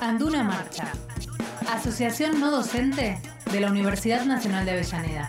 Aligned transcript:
Anduna 0.00 0.42
Marcha. 0.42 0.92
Asociación 1.72 2.40
no 2.40 2.50
docente 2.50 3.18
de 3.50 3.60
la 3.60 3.70
Universidad 3.70 4.24
Nacional 4.24 4.64
de 4.64 4.72
Avellaneda. 4.72 5.28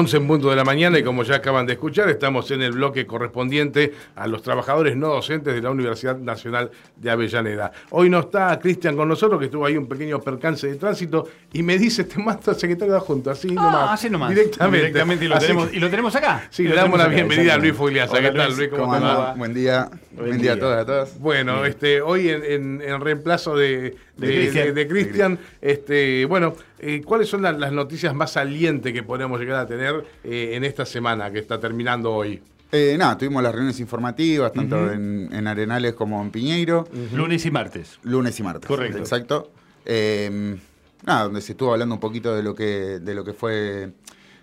11 0.00 0.16
en 0.16 0.26
punto 0.26 0.48
de 0.48 0.56
la 0.56 0.64
mañana 0.64 0.98
y 0.98 1.02
como 1.02 1.22
ya 1.24 1.34
acaban 1.36 1.66
de 1.66 1.74
escuchar, 1.74 2.08
estamos 2.08 2.50
en 2.50 2.62
el 2.62 2.72
bloque 2.72 3.04
correspondiente 3.06 3.92
a 4.16 4.26
los 4.26 4.40
trabajadores 4.42 4.96
no 4.96 5.08
docentes 5.08 5.54
de 5.54 5.60
la 5.60 5.70
Universidad 5.70 6.16
Nacional 6.16 6.70
de 6.96 7.10
Avellaneda. 7.10 7.70
Hoy 7.90 8.08
no 8.08 8.20
está 8.20 8.58
Cristian 8.58 8.96
con 8.96 9.08
nosotros, 9.08 9.38
que 9.38 9.44
estuvo 9.46 9.66
ahí 9.66 9.76
un 9.76 9.86
pequeño 9.86 10.18
percance 10.18 10.66
de 10.68 10.76
tránsito 10.76 11.28
y 11.52 11.62
me 11.62 11.76
dice, 11.76 12.04
te 12.04 12.18
mando 12.18 12.50
al 12.50 12.56
secretario 12.56 12.94
de 12.94 13.00
Junta, 13.00 13.32
así 13.32 13.48
Ah, 13.50 13.54
nomás. 13.54 13.90
así 13.92 14.08
nomás. 14.08 14.30
Directamente. 14.30 14.78
Directamente 14.86 15.24
y 15.26 15.28
lo, 15.28 15.34
Así 15.36 15.46
tenemos, 15.48 15.68
que- 15.68 15.76
y 15.76 15.80
lo 15.80 15.90
tenemos 15.90 16.16
acá. 16.16 16.46
Sí, 16.48 16.62
le 16.66 16.74
damos 16.74 16.98
la 16.98 17.08
bienvenida 17.08 17.54
a 17.54 17.58
Luis. 17.58 17.74
Fogliasa. 17.74 18.20
¿Qué 18.22 18.30
tal, 18.30 18.56
Luis? 18.56 18.68
¿Cómo 18.70 18.84
¿Cómo 18.84 18.94
te 18.96 19.00
va? 19.04 19.10
anda? 19.12 19.34
Buen 19.34 19.52
día. 19.52 19.90
Buen 20.12 20.28
Buen, 20.30 20.40
día 20.40 20.52
a 20.52 20.54
día. 20.54 20.60
todas 20.62 20.78
y 20.78 20.82
a 20.82 20.86
todas. 20.86 21.18
Bueno, 21.18 21.64
este, 21.66 22.00
hoy 22.00 22.30
en, 22.30 22.42
en- 22.44 22.82
en 22.82 23.00
reemplazo 23.02 23.54
de, 23.54 23.96
de, 24.16 24.26
De 24.26 24.34
Cristian. 24.34 24.64
de- 24.66 24.72
de 24.72 24.88
Cristian, 24.88 25.38
este, 25.60 26.24
bueno, 26.24 26.54
eh, 26.80 27.02
¿cuáles 27.04 27.28
son 27.28 27.42
las, 27.42 27.58
las 27.58 27.72
noticias 27.72 28.14
más 28.14 28.32
salientes 28.32 28.92
que 28.92 29.02
podemos 29.02 29.38
llegar 29.40 29.60
a 29.60 29.66
tener 29.66 30.04
eh, 30.24 30.50
en 30.54 30.64
esta 30.64 30.84
semana 30.84 31.30
que 31.30 31.38
está 31.38 31.60
terminando 31.60 32.12
hoy? 32.12 32.42
Eh, 32.72 32.96
nada, 32.98 33.18
tuvimos 33.18 33.42
las 33.42 33.52
reuniones 33.52 33.80
informativas, 33.80 34.52
tanto 34.52 34.92
en, 34.92 35.28
en 35.32 35.46
Arenales 35.46 35.94
como 35.94 36.22
en 36.22 36.30
Piñeiro, 36.30 36.86
Lunes 37.14 37.44
y 37.44 37.50
martes. 37.50 37.98
lunes 38.04 38.38
y 38.38 38.42
martes. 38.44 38.68
Correcto. 38.68 38.98
Exacto. 38.98 39.50
Eh, 39.84 40.56
nada, 41.04 41.24
donde 41.24 41.40
se 41.40 41.52
estuvo 41.52 41.72
hablando 41.72 41.96
un 41.96 42.00
poquito 42.00 42.34
de 42.34 42.42
lo 42.42 42.54
que, 42.54 43.00
de 43.00 43.14
lo 43.14 43.24
que 43.24 43.32
fue 43.32 43.90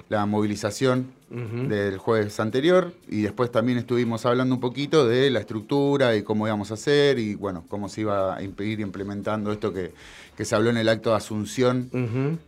la 0.10 0.26
movilización 0.26 1.12
del 1.30 1.98
jueves 1.98 2.40
anterior 2.40 2.94
y 3.10 3.22
después 3.22 3.52
también 3.52 3.78
estuvimos 3.78 4.26
hablando 4.26 4.56
un 4.56 4.62
poquito 4.62 5.06
de 5.06 5.30
la 5.30 5.40
estructura 5.42 6.16
y 6.16 6.24
cómo 6.24 6.48
íbamos 6.48 6.72
a 6.72 6.76
hacer 6.76 7.20
y 7.20 7.36
bueno, 7.36 7.66
cómo 7.68 7.90
se 7.90 8.02
iba 8.02 8.38
a 8.38 8.42
impedir 8.42 8.80
implementando 8.80 9.52
esto 9.52 9.74
que, 9.74 9.92
que 10.38 10.46
se 10.46 10.56
habló 10.56 10.70
en 10.70 10.78
el 10.78 10.88
acto 10.88 11.10
de 11.10 11.16
Asunción. 11.18 11.90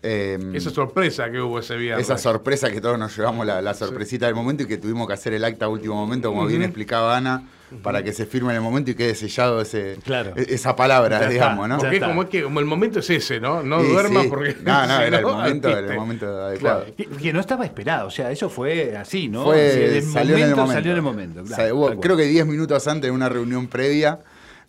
Eh, 0.03 0.37
Esa 0.53 0.69
sorpresa 0.69 1.31
que 1.31 1.41
hubo 1.41 1.57
ese 1.59 1.75
viernes. 1.75 2.05
Esa 2.05 2.19
sorpresa 2.19 2.69
que 2.69 2.79
todos 2.79 2.99
nos 2.99 3.17
llevamos 3.17 3.45
la, 3.47 3.61
la 3.63 3.73
sorpresita 3.73 4.27
del 4.27 4.35
momento 4.35 4.61
y 4.63 4.67
que 4.67 4.77
tuvimos 4.77 5.07
que 5.07 5.13
hacer 5.13 5.33
el 5.33 5.43
acta 5.43 5.65
a 5.65 5.69
último 5.69 5.95
momento, 5.95 6.29
como 6.29 6.45
bien 6.45 6.61
explicaba 6.61 7.17
Ana, 7.17 7.43
para 7.81 8.03
que 8.03 8.13
se 8.13 8.27
firme 8.27 8.49
en 8.51 8.57
el 8.57 8.61
momento 8.61 8.91
y 8.91 8.95
quede 8.95 9.15
sellado 9.15 9.59
ese, 9.61 9.97
Claro. 10.03 10.33
e- 10.35 10.53
esa 10.53 10.75
palabra, 10.75 11.17
Ya 11.17 11.23
está, 11.25 11.29
digamos, 11.33 11.67
¿no? 11.67 11.77
Porque 11.79 11.99
como 11.99 12.21
es 12.23 12.29
que 12.29 12.43
como 12.43 12.59
el 12.59 12.65
momento 12.67 12.99
es 12.99 13.09
ese, 13.09 13.39
¿no? 13.39 13.63
No 13.63 13.81
Sí, 13.81 13.87
duermas 13.89 14.23
sí. 14.23 14.29
porque. 14.29 14.55
No, 14.63 14.85
no, 14.87 14.99
era 15.01 15.17
el 15.19 15.25
momento, 15.25 15.69
era 15.69 15.91
el 15.93 15.99
momento 15.99 16.27
adecuado. 16.45 16.85
Que, 16.95 17.05
que 17.07 17.33
no 17.33 17.39
estaba 17.39 17.65
esperado, 17.65 18.07
o 18.07 18.11
sea, 18.11 18.29
eso 18.31 18.49
fue 18.51 18.95
así, 18.97 19.27
¿no? 19.29 19.45
Fue- 19.45 20.01
salió 20.03 20.37
en 20.37 20.43
el 20.43 20.55
momento. 20.55 20.73
Salió 20.73 20.91
en 20.91 20.97
el 20.97 21.03
momento, 21.03 21.41
O 21.41 21.47
sea, 21.47 21.73
hubo- 21.73 21.99
creo 21.99 22.15
que 22.15 22.23
10 22.25 22.45
minutos 22.45 22.87
antes 22.87 23.03
de 23.09 23.11
una 23.11 23.29
reunión 23.29 23.67
previa, 23.67 24.19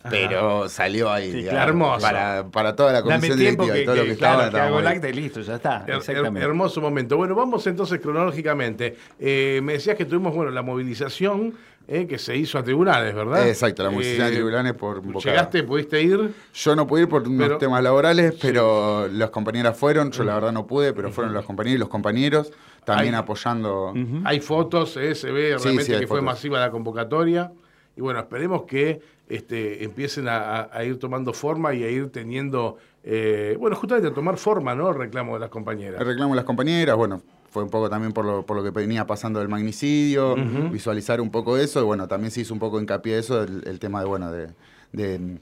pero 0.09 0.67
salió 0.69 1.11
ahí. 1.11 1.31
Sí, 1.31 1.37
digamos, 1.37 1.51
claro. 1.53 1.69
Hermoso. 1.69 2.01
Para, 2.01 2.45
para 2.51 2.75
toda 2.75 2.93
la 2.93 3.01
comisión 3.01 3.37
tiempo 3.37 3.63
directiva 3.63 3.73
que, 3.75 3.81
y 3.81 3.85
todo 3.85 3.95
lo 3.95 4.03
que, 4.03 4.09
que 4.09 4.15
claro, 4.17 4.41
estaba. 4.45 4.51
que 4.51 4.57
hago 4.67 4.79
el 4.79 4.85
estábamos 4.85 4.97
acta 5.05 5.09
y 5.09 5.13
listo, 5.21 5.41
ya 5.41 5.55
está. 5.55 5.85
Her- 5.85 5.89
her- 5.93 5.97
exactamente. 5.97 6.45
hermoso 6.45 6.81
momento. 6.81 7.17
Bueno, 7.17 7.35
vamos 7.35 7.65
entonces 7.67 7.99
cronológicamente. 7.99 8.97
Eh, 9.19 9.59
me 9.63 9.73
decías 9.73 9.95
que 9.97 10.05
tuvimos, 10.05 10.33
bueno, 10.33 10.51
la 10.51 10.61
movilización 10.61 11.53
eh, 11.87 12.05
que 12.07 12.17
se 12.19 12.37
hizo 12.37 12.57
a 12.57 12.63
tribunales, 12.63 13.13
¿verdad? 13.13 13.47
Exacto, 13.47 13.83
la 13.83 13.89
movilización 13.89 14.27
a 14.27 14.31
tribunales 14.31 14.73
por 14.73 15.01
Boca. 15.01 15.29
¿Llegaste, 15.29 15.63
pudiste 15.63 16.01
ir? 16.01 16.31
Yo 16.53 16.75
no 16.75 16.85
pude 16.87 17.01
ir 17.01 17.09
por 17.09 17.27
unos 17.27 17.47
Pero- 17.47 17.57
temas 17.57 17.83
laborales, 17.83 18.35
pero 18.41 19.07
las 19.07 19.29
compañeras 19.31 19.77
fueron, 19.77 20.11
yo 20.11 20.23
la 20.23 20.35
verdad 20.35 20.51
no 20.51 20.65
pude, 20.67 20.93
pero 20.93 21.11
fueron 21.11 21.33
los 21.33 21.43
compañeros 21.43 21.75
y 21.75 21.79
los 21.79 21.89
compañeros 21.89 22.51
también 22.85 23.15
apoyando. 23.15 23.93
Hay 24.23 24.39
fotos, 24.39 24.95
eh, 24.97 25.15
se 25.15 25.31
ve 25.31 25.55
realmente 25.61 25.83
sí, 25.93 25.99
que 25.99 26.07
fue 26.07 26.21
masiva 26.21 26.59
la 26.59 26.71
convocatoria. 26.71 27.51
Y 27.95 28.01
bueno, 28.01 28.19
esperemos 28.19 28.63
que 28.63 29.01
este, 29.27 29.83
empiecen 29.83 30.27
a, 30.27 30.69
ir 30.85 30.99
tomando 30.99 31.33
forma 31.33 31.73
y 31.73 31.83
a 31.83 31.89
ir 31.89 32.09
teniendo, 32.11 32.77
eh, 33.03 33.55
bueno, 33.59 33.75
justamente 33.75 34.09
a 34.09 34.13
tomar 34.13 34.37
forma, 34.37 34.75
¿no? 34.75 34.89
El 34.89 34.95
reclamo 34.95 35.33
de 35.33 35.39
las 35.39 35.49
compañeras. 35.49 35.99
El 35.99 36.07
reclamo 36.07 36.33
de 36.33 36.37
las 36.37 36.45
compañeras, 36.45 36.95
bueno, 36.95 37.21
fue 37.49 37.63
un 37.63 37.69
poco 37.69 37.89
también 37.89 38.13
por 38.13 38.25
lo, 38.25 38.45
por 38.45 38.57
lo 38.57 38.63
que 38.63 38.71
venía 38.71 39.05
pasando 39.05 39.39
del 39.39 39.49
magnicidio, 39.49 40.35
visualizar 40.71 41.19
un 41.19 41.31
poco 41.31 41.57
eso, 41.57 41.81
y 41.81 41.83
bueno, 41.83 42.07
también 42.07 42.31
se 42.31 42.41
hizo 42.41 42.53
un 42.53 42.59
poco 42.59 42.79
hincapié 42.79 43.17
eso, 43.17 43.43
el, 43.43 43.63
el 43.67 43.79
tema 43.79 43.99
de, 43.99 44.05
bueno, 44.05 44.31
de, 44.31 44.49
de, 44.93 45.37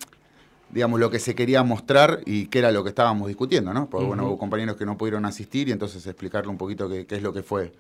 digamos, 0.71 0.99
lo 0.99 1.09
que 1.09 1.19
se 1.19 1.35
quería 1.35 1.63
mostrar 1.63 2.21
y 2.25 2.47
qué 2.47 2.59
era 2.59 2.71
lo 2.71 2.83
que 2.83 2.89
estábamos 2.89 3.27
discutiendo, 3.27 3.73
¿no? 3.73 3.89
Porque, 3.89 4.05
bueno, 4.05 4.25
hubo 4.25 4.37
compañeros 4.37 4.75
que 4.75 4.85
no 4.85 4.97
pudieron 4.97 5.25
asistir 5.25 5.69
y 5.69 5.71
entonces 5.71 6.05
explicarle 6.05 6.49
un 6.49 6.57
poquito 6.57 6.89
qué, 6.89 7.05
qué 7.05 7.15
es 7.15 7.23
lo 7.23 7.33
que 7.33 7.43
fue 7.43 7.71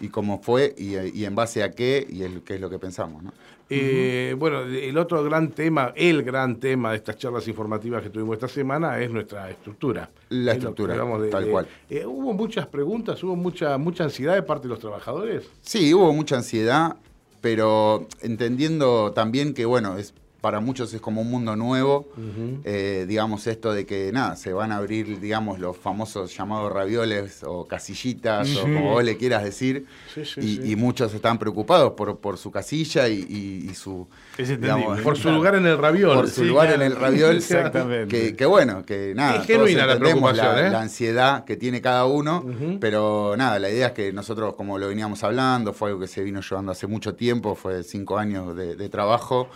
y 0.00 0.08
cómo 0.08 0.40
fue 0.42 0.74
y, 0.76 0.96
y 1.20 1.24
en 1.24 1.34
base 1.34 1.62
a 1.62 1.70
qué 1.72 2.06
y 2.10 2.22
el, 2.22 2.42
qué 2.42 2.54
es 2.56 2.60
lo 2.60 2.68
que 2.70 2.78
pensamos, 2.78 3.22
¿no? 3.22 3.32
Eh, 3.70 4.34
Bueno, 4.38 4.60
el 4.62 4.96
otro 4.98 5.24
gran 5.24 5.50
tema, 5.50 5.92
el 5.96 6.22
gran 6.22 6.56
tema 6.56 6.90
de 6.90 6.96
estas 6.98 7.16
charlas 7.16 7.48
informativas 7.48 8.02
que 8.02 8.10
tuvimos 8.10 8.34
esta 8.34 8.46
semana 8.48 9.00
es 9.00 9.10
nuestra 9.10 9.48
estructura. 9.50 10.10
La 10.28 10.52
Es 10.52 10.58
estructura, 10.58 10.96
tal 11.30 11.46
cual. 11.48 11.66
eh, 11.88 12.04
hubo 12.04 12.34
muchas 12.34 12.66
preguntas, 12.66 13.22
hubo 13.24 13.34
mucha, 13.36 13.78
mucha 13.78 14.04
ansiedad 14.04 14.34
de 14.34 14.42
parte 14.42 14.64
de 14.64 14.70
los 14.70 14.80
trabajadores. 14.80 15.44
Sí, 15.62 15.94
hubo 15.94 16.12
mucha 16.12 16.36
ansiedad, 16.36 16.96
pero 17.40 18.06
entendiendo 18.20 19.12
también 19.12 19.54
que, 19.54 19.64
bueno, 19.64 19.96
es 19.96 20.12
para 20.44 20.60
muchos 20.60 20.92
es 20.92 21.00
como 21.00 21.22
un 21.22 21.30
mundo 21.30 21.56
nuevo, 21.56 22.06
eh, 22.64 23.06
digamos 23.08 23.46
esto 23.46 23.72
de 23.72 23.86
que, 23.86 24.12
nada, 24.12 24.36
se 24.36 24.52
van 24.52 24.72
a 24.72 24.76
abrir, 24.76 25.18
digamos, 25.18 25.58
los 25.58 25.74
famosos 25.74 26.36
llamados 26.36 26.70
ravioles 26.70 27.40
o 27.46 27.66
casillitas, 27.66 28.54
o 28.58 28.60
como 28.64 28.90
vos 28.90 29.02
le 29.02 29.16
quieras 29.16 29.42
decir, 29.42 29.86
Sí, 30.14 30.22
sí, 30.26 30.40
y, 30.40 30.56
sí. 30.56 30.72
y 30.72 30.76
muchos 30.76 31.14
están 31.14 31.38
preocupados 31.38 31.92
por, 31.94 32.18
por 32.18 32.36
su 32.36 32.50
casilla 32.50 33.08
y, 33.08 33.20
y- 33.26 33.70
y 33.70 33.74
su... 33.74 34.06
Entendible. 34.36 35.00
Por 35.02 35.16
su 35.16 35.30
lugar 35.30 35.54
en 35.54 35.64
el 35.64 35.78
raviol. 35.78 36.14
por 36.14 36.28
su 36.28 36.42
Sí, 36.42 36.46
lugar 36.46 36.66
claro. 36.66 36.82
en 36.82 36.92
el 36.92 36.98
raviol. 36.98 37.36
Exactamente. 37.38 38.08
Que, 38.14 38.36
que 38.36 38.44
bueno, 38.44 38.84
que 38.84 39.14
nada. 39.16 39.36
Es 39.40 39.46
genuina 39.46 39.84
todos 39.84 39.94
la 39.94 40.00
preocupación, 40.00 40.58
¿eh? 40.58 40.70
la 40.70 40.80
ansiedad 40.82 41.44
que 41.46 41.56
tiene 41.56 41.80
cada 41.80 42.04
uno, 42.04 42.44
pero 42.80 43.34
nada, 43.38 43.58
la 43.58 43.70
idea 43.70 43.86
es 43.88 43.92
que 43.94 44.12
nosotros, 44.12 44.54
como 44.56 44.78
lo 44.78 44.88
veníamos 44.88 45.24
hablando, 45.24 45.72
fue 45.72 45.88
algo 45.88 46.00
que 46.00 46.06
se 46.08 46.22
vino 46.22 46.42
llevando 46.42 46.70
hace 46.72 46.86
mucho 46.86 47.14
tiempo, 47.14 47.54
fue 47.54 47.82
cinco 47.82 48.18
años 48.18 48.54
de, 48.54 48.76
de 48.76 48.88
trabajo, 48.90 49.48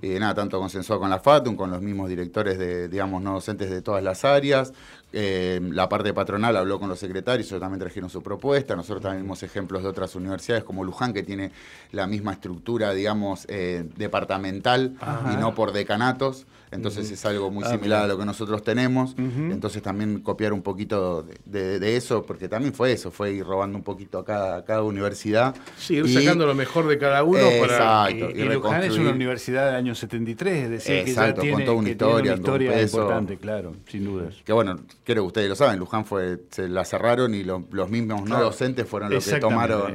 y 0.00 0.08
nada, 0.20 0.29
tanto 0.34 0.58
consensuado 0.58 1.00
con 1.00 1.10
la 1.10 1.20
FATUM, 1.20 1.56
con 1.56 1.70
los 1.70 1.80
mismos 1.82 2.08
directores 2.08 2.58
de, 2.58 2.88
digamos, 2.88 3.22
no 3.22 3.34
docentes 3.34 3.70
de 3.70 3.82
todas 3.82 4.02
las 4.02 4.24
áreas. 4.24 4.72
Eh, 5.12 5.60
la 5.72 5.88
parte 5.88 6.12
patronal 6.14 6.56
habló 6.56 6.78
con 6.78 6.88
los 6.88 6.98
secretarios, 6.98 7.46
ellos 7.48 7.60
también 7.60 7.80
trajeron 7.80 8.08
su 8.10 8.22
propuesta. 8.22 8.76
Nosotros 8.76 9.02
también 9.02 9.22
vimos 9.24 9.42
ejemplos 9.42 9.82
de 9.82 9.88
otras 9.88 10.14
universidades 10.14 10.64
como 10.64 10.84
Luján, 10.84 11.12
que 11.12 11.22
tiene 11.22 11.50
la 11.92 12.06
misma 12.06 12.32
estructura, 12.32 12.92
digamos, 12.92 13.44
eh, 13.48 13.84
departamental 13.96 14.96
y 15.32 15.36
no 15.36 15.54
por 15.54 15.72
decanatos. 15.72 16.46
Entonces 16.72 17.10
es 17.10 17.24
algo 17.24 17.50
muy 17.50 17.64
Ah, 17.64 17.70
similar 17.70 17.98
mira. 17.98 18.04
a 18.04 18.06
lo 18.06 18.16
que 18.16 18.24
nosotros 18.24 18.62
tenemos. 18.62 19.16
Entonces 19.18 19.82
también 19.82 20.20
copiar 20.20 20.52
un 20.52 20.62
poquito 20.62 21.24
de, 21.24 21.34
de- 21.44 21.78
de 21.80 21.96
eso, 21.96 22.22
porque 22.24 22.48
también 22.48 22.72
fue 22.72 22.92
eso, 22.92 23.10
fue 23.10 23.32
ir 23.32 23.44
robando 23.44 23.76
un 23.76 23.82
poquito 23.82 24.20
a 24.20 24.24
cada, 24.24 24.58
a 24.58 24.64
cada 24.64 24.82
universidad. 24.84 25.52
Sí, 25.76 25.94
ir 25.96 26.06
Y- 26.06 26.14
sacando 26.14 26.46
lo 26.46 26.54
mejor 26.54 26.86
de 26.86 26.96
cada 26.98 27.24
uno 27.24 27.40
para. 27.60 28.08
Exacto. 28.08 28.30
Y, 28.38 28.40
y 28.40 28.42
y 28.44 28.48
Luján 28.48 28.84
es 28.84 28.96
una 28.96 29.10
universidad 29.10 29.66
del 29.66 29.74
año 29.74 29.94
73, 29.96 30.64
es 30.64 30.70
decir, 30.70 30.94
Exacto, 30.98 31.40
que 31.42 31.48
ya 31.48 31.52
con 31.54 31.58
tiene, 31.58 31.64
toda 31.66 31.76
una 31.78 31.88
que 31.88 31.96
tiene 31.96 32.12
historia, 32.12 32.32
una 32.34 32.42
con 32.42 32.50
un 32.54 32.62
historia 32.62 32.72
peso. 32.82 32.96
importante, 32.98 33.36
claro, 33.38 33.74
sin 33.88 34.04
dudas. 34.04 34.34
Que 34.44 34.52
bueno, 34.52 34.78
creo 35.12 35.24
que 35.24 35.26
ustedes 35.28 35.48
lo 35.48 35.54
saben, 35.56 35.78
Luján 35.78 36.04
fue, 36.04 36.38
se 36.50 36.68
la 36.68 36.84
cerraron 36.84 37.34
y 37.34 37.42
lo- 37.44 37.66
los 37.70 37.90
mismos 37.90 38.20
no 38.20 38.26
Claro. 38.26 38.44
docentes 38.44 38.86
fueron 38.86 39.12
los 39.12 39.26
que 39.26 39.38
tomaron 39.40 39.94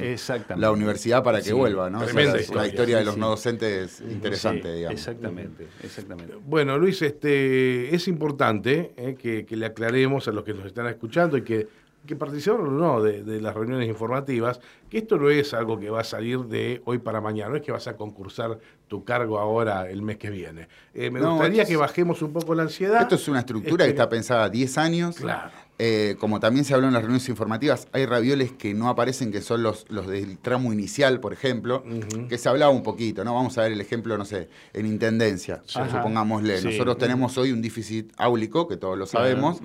la 0.57 0.71
universidad 0.71 1.23
para 1.23 1.37
que 1.39 1.45
Sí, 1.45 1.51
vuelva, 1.53 1.89
¿no? 1.89 1.99
O 2.01 2.05
sea, 2.07 2.13
la, 2.13 2.21
historia, 2.41 2.61
la 2.61 2.67
historia 2.67 2.95
sí, 2.97 2.99
de 2.99 3.05
los 3.05 3.13
sí. 3.15 3.19
no 3.19 3.29
docentes 3.29 4.01
es 4.01 4.11
interesante, 4.11 4.69
Sí, 4.69 4.75
digamos. 4.77 4.99
Exactamente, 4.99 5.67
exactamente. 5.83 6.33
Bueno, 6.45 6.77
Luis, 6.77 7.01
este, 7.01 7.93
es 7.95 8.07
importante 8.07 8.93
eh, 8.97 9.15
que, 9.17 9.45
que 9.45 9.55
le 9.55 9.65
aclaremos 9.65 10.27
a 10.27 10.31
los 10.31 10.43
que 10.43 10.53
nos 10.53 10.65
están 10.65 10.87
escuchando 10.87 11.37
y 11.37 11.43
que, 11.43 11.67
que 12.05 12.15
participaron 12.15 12.67
o 12.67 12.71
no 12.71 13.01
de, 13.01 13.23
de 13.23 13.41
las 13.41 13.53
reuniones 13.53 13.87
informativas, 13.89 14.59
que 14.89 14.99
esto 14.99 15.17
no 15.17 15.29
es 15.29 15.53
algo 15.53 15.79
que 15.79 15.89
va 15.89 16.01
a 16.01 16.03
salir 16.03 16.39
de 16.45 16.81
hoy 16.85 16.99
para 16.99 17.21
mañana, 17.21 17.49
no 17.51 17.55
es 17.57 17.61
que 17.61 17.71
vas 17.71 17.87
a 17.87 17.95
concursar 17.97 18.59
tu 18.87 19.03
cargo 19.03 19.39
ahora 19.39 19.89
el 19.89 20.01
mes 20.01 20.17
que 20.17 20.29
viene. 20.29 20.67
Eh, 20.93 21.09
me 21.09 21.19
No, 21.19 21.31
gustaría 21.31 21.63
es- 21.63 21.69
que 21.69 21.75
bajemos 21.75 22.21
un 22.21 22.31
poco 22.33 22.53
la 22.55 22.63
ansiedad. 22.63 23.01
Esto 23.01 23.15
es 23.15 23.27
una 23.27 23.39
estructura 23.39 23.85
que 23.85 23.89
Este, 23.91 24.01
está 24.01 24.09
pensada 24.09 24.49
10 24.49 24.77
años. 24.77 25.15
Claro. 25.17 25.51
Eh, 25.77 26.15
como 26.21 26.39
también 26.39 26.63
se 26.63 26.73
habló 26.73 26.87
en 26.87 26.93
las 26.93 27.01
reuniones 27.01 27.27
informativas, 27.27 27.89
hay 27.91 28.05
ravioles 28.05 28.53
que 28.53 28.73
no 28.73 28.87
aparecen, 28.87 29.29
que 29.31 29.41
son 29.41 29.61
los, 29.61 29.85
los 29.89 30.07
del 30.07 30.37
tramo 30.37 30.71
inicial, 30.71 31.19
por 31.19 31.33
ejemplo, 31.33 31.83
que 32.29 32.37
se 32.37 32.47
hablaba 32.47 32.71
un 32.71 32.81
poquito, 32.83 33.25
¿no? 33.25 33.33
Vamos 33.33 33.57
a 33.57 33.63
ver 33.63 33.73
el 33.73 33.81
ejemplo, 33.81 34.17
no 34.17 34.23
sé, 34.23 34.47
en 34.71 34.85
Intendencia, 34.85 35.63
Ajá. 35.75 35.89
supongámosle. 35.89 36.59
Sí. 36.59 36.67
Nosotros 36.67 36.97
tenemos 36.97 37.37
hoy 37.37 37.51
un 37.51 37.61
déficit 37.61 38.13
áulico, 38.17 38.69
que 38.69 38.77
todos 38.77 38.97
lo 38.97 39.05
sabemos. 39.05 39.59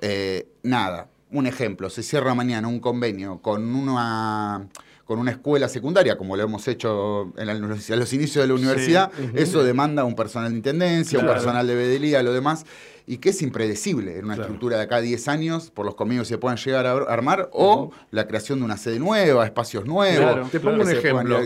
Eh, 0.00 0.48
nada, 0.62 1.08
un 1.30 1.46
ejemplo, 1.46 1.90
se 1.90 2.02
cierra 2.02 2.34
mañana 2.34 2.68
un 2.68 2.80
convenio 2.80 3.38
con 3.42 3.74
una 3.74 4.66
con 5.04 5.18
una 5.18 5.30
escuela 5.30 5.70
secundaria, 5.70 6.18
como 6.18 6.36
lo 6.36 6.42
hemos 6.42 6.68
hecho 6.68 7.32
en 7.38 7.46
la- 7.46 7.52
a 7.54 7.96
los 7.96 8.12
inicios 8.12 8.42
de 8.44 8.46
la 8.48 8.52
universidad, 8.52 9.10
eso 9.34 9.64
demanda 9.64 10.04
un 10.04 10.14
personal 10.14 10.50
de 10.50 10.58
intendencia, 10.58 11.18
un 11.18 11.24
personal 11.34 11.66
de 11.66 11.74
bedelía, 11.74 12.22
lo 12.22 12.34
demás, 12.34 12.66
y 13.08 13.16
que 13.18 13.30
es 13.30 13.40
impredecible 13.40 14.18
en 14.18 14.26
una 14.26 14.34
Claro. 14.34 14.42
estructura 14.42 14.76
de 14.76 14.82
acá 14.82 14.96
a 14.96 15.00
10 15.00 15.28
años, 15.28 15.70
por 15.70 15.86
los 15.86 15.94
convenios 15.94 16.28
que 16.28 16.34
se 16.34 16.38
puedan 16.38 16.58
llegar 16.58 16.86
a 16.86 16.92
armar, 16.92 17.48
o 17.54 17.90
la 18.10 18.28
creación 18.28 18.58
de 18.58 18.66
una 18.66 18.76
sede 18.76 18.98
nueva, 18.98 19.46
espacios 19.46 19.86
nuevos. 19.86 20.18
Claro, 20.18 20.48
Te 20.52 20.60
pongo 20.60 20.76
que 20.76 20.82
un 20.84 20.90
ejemplo. 20.90 21.38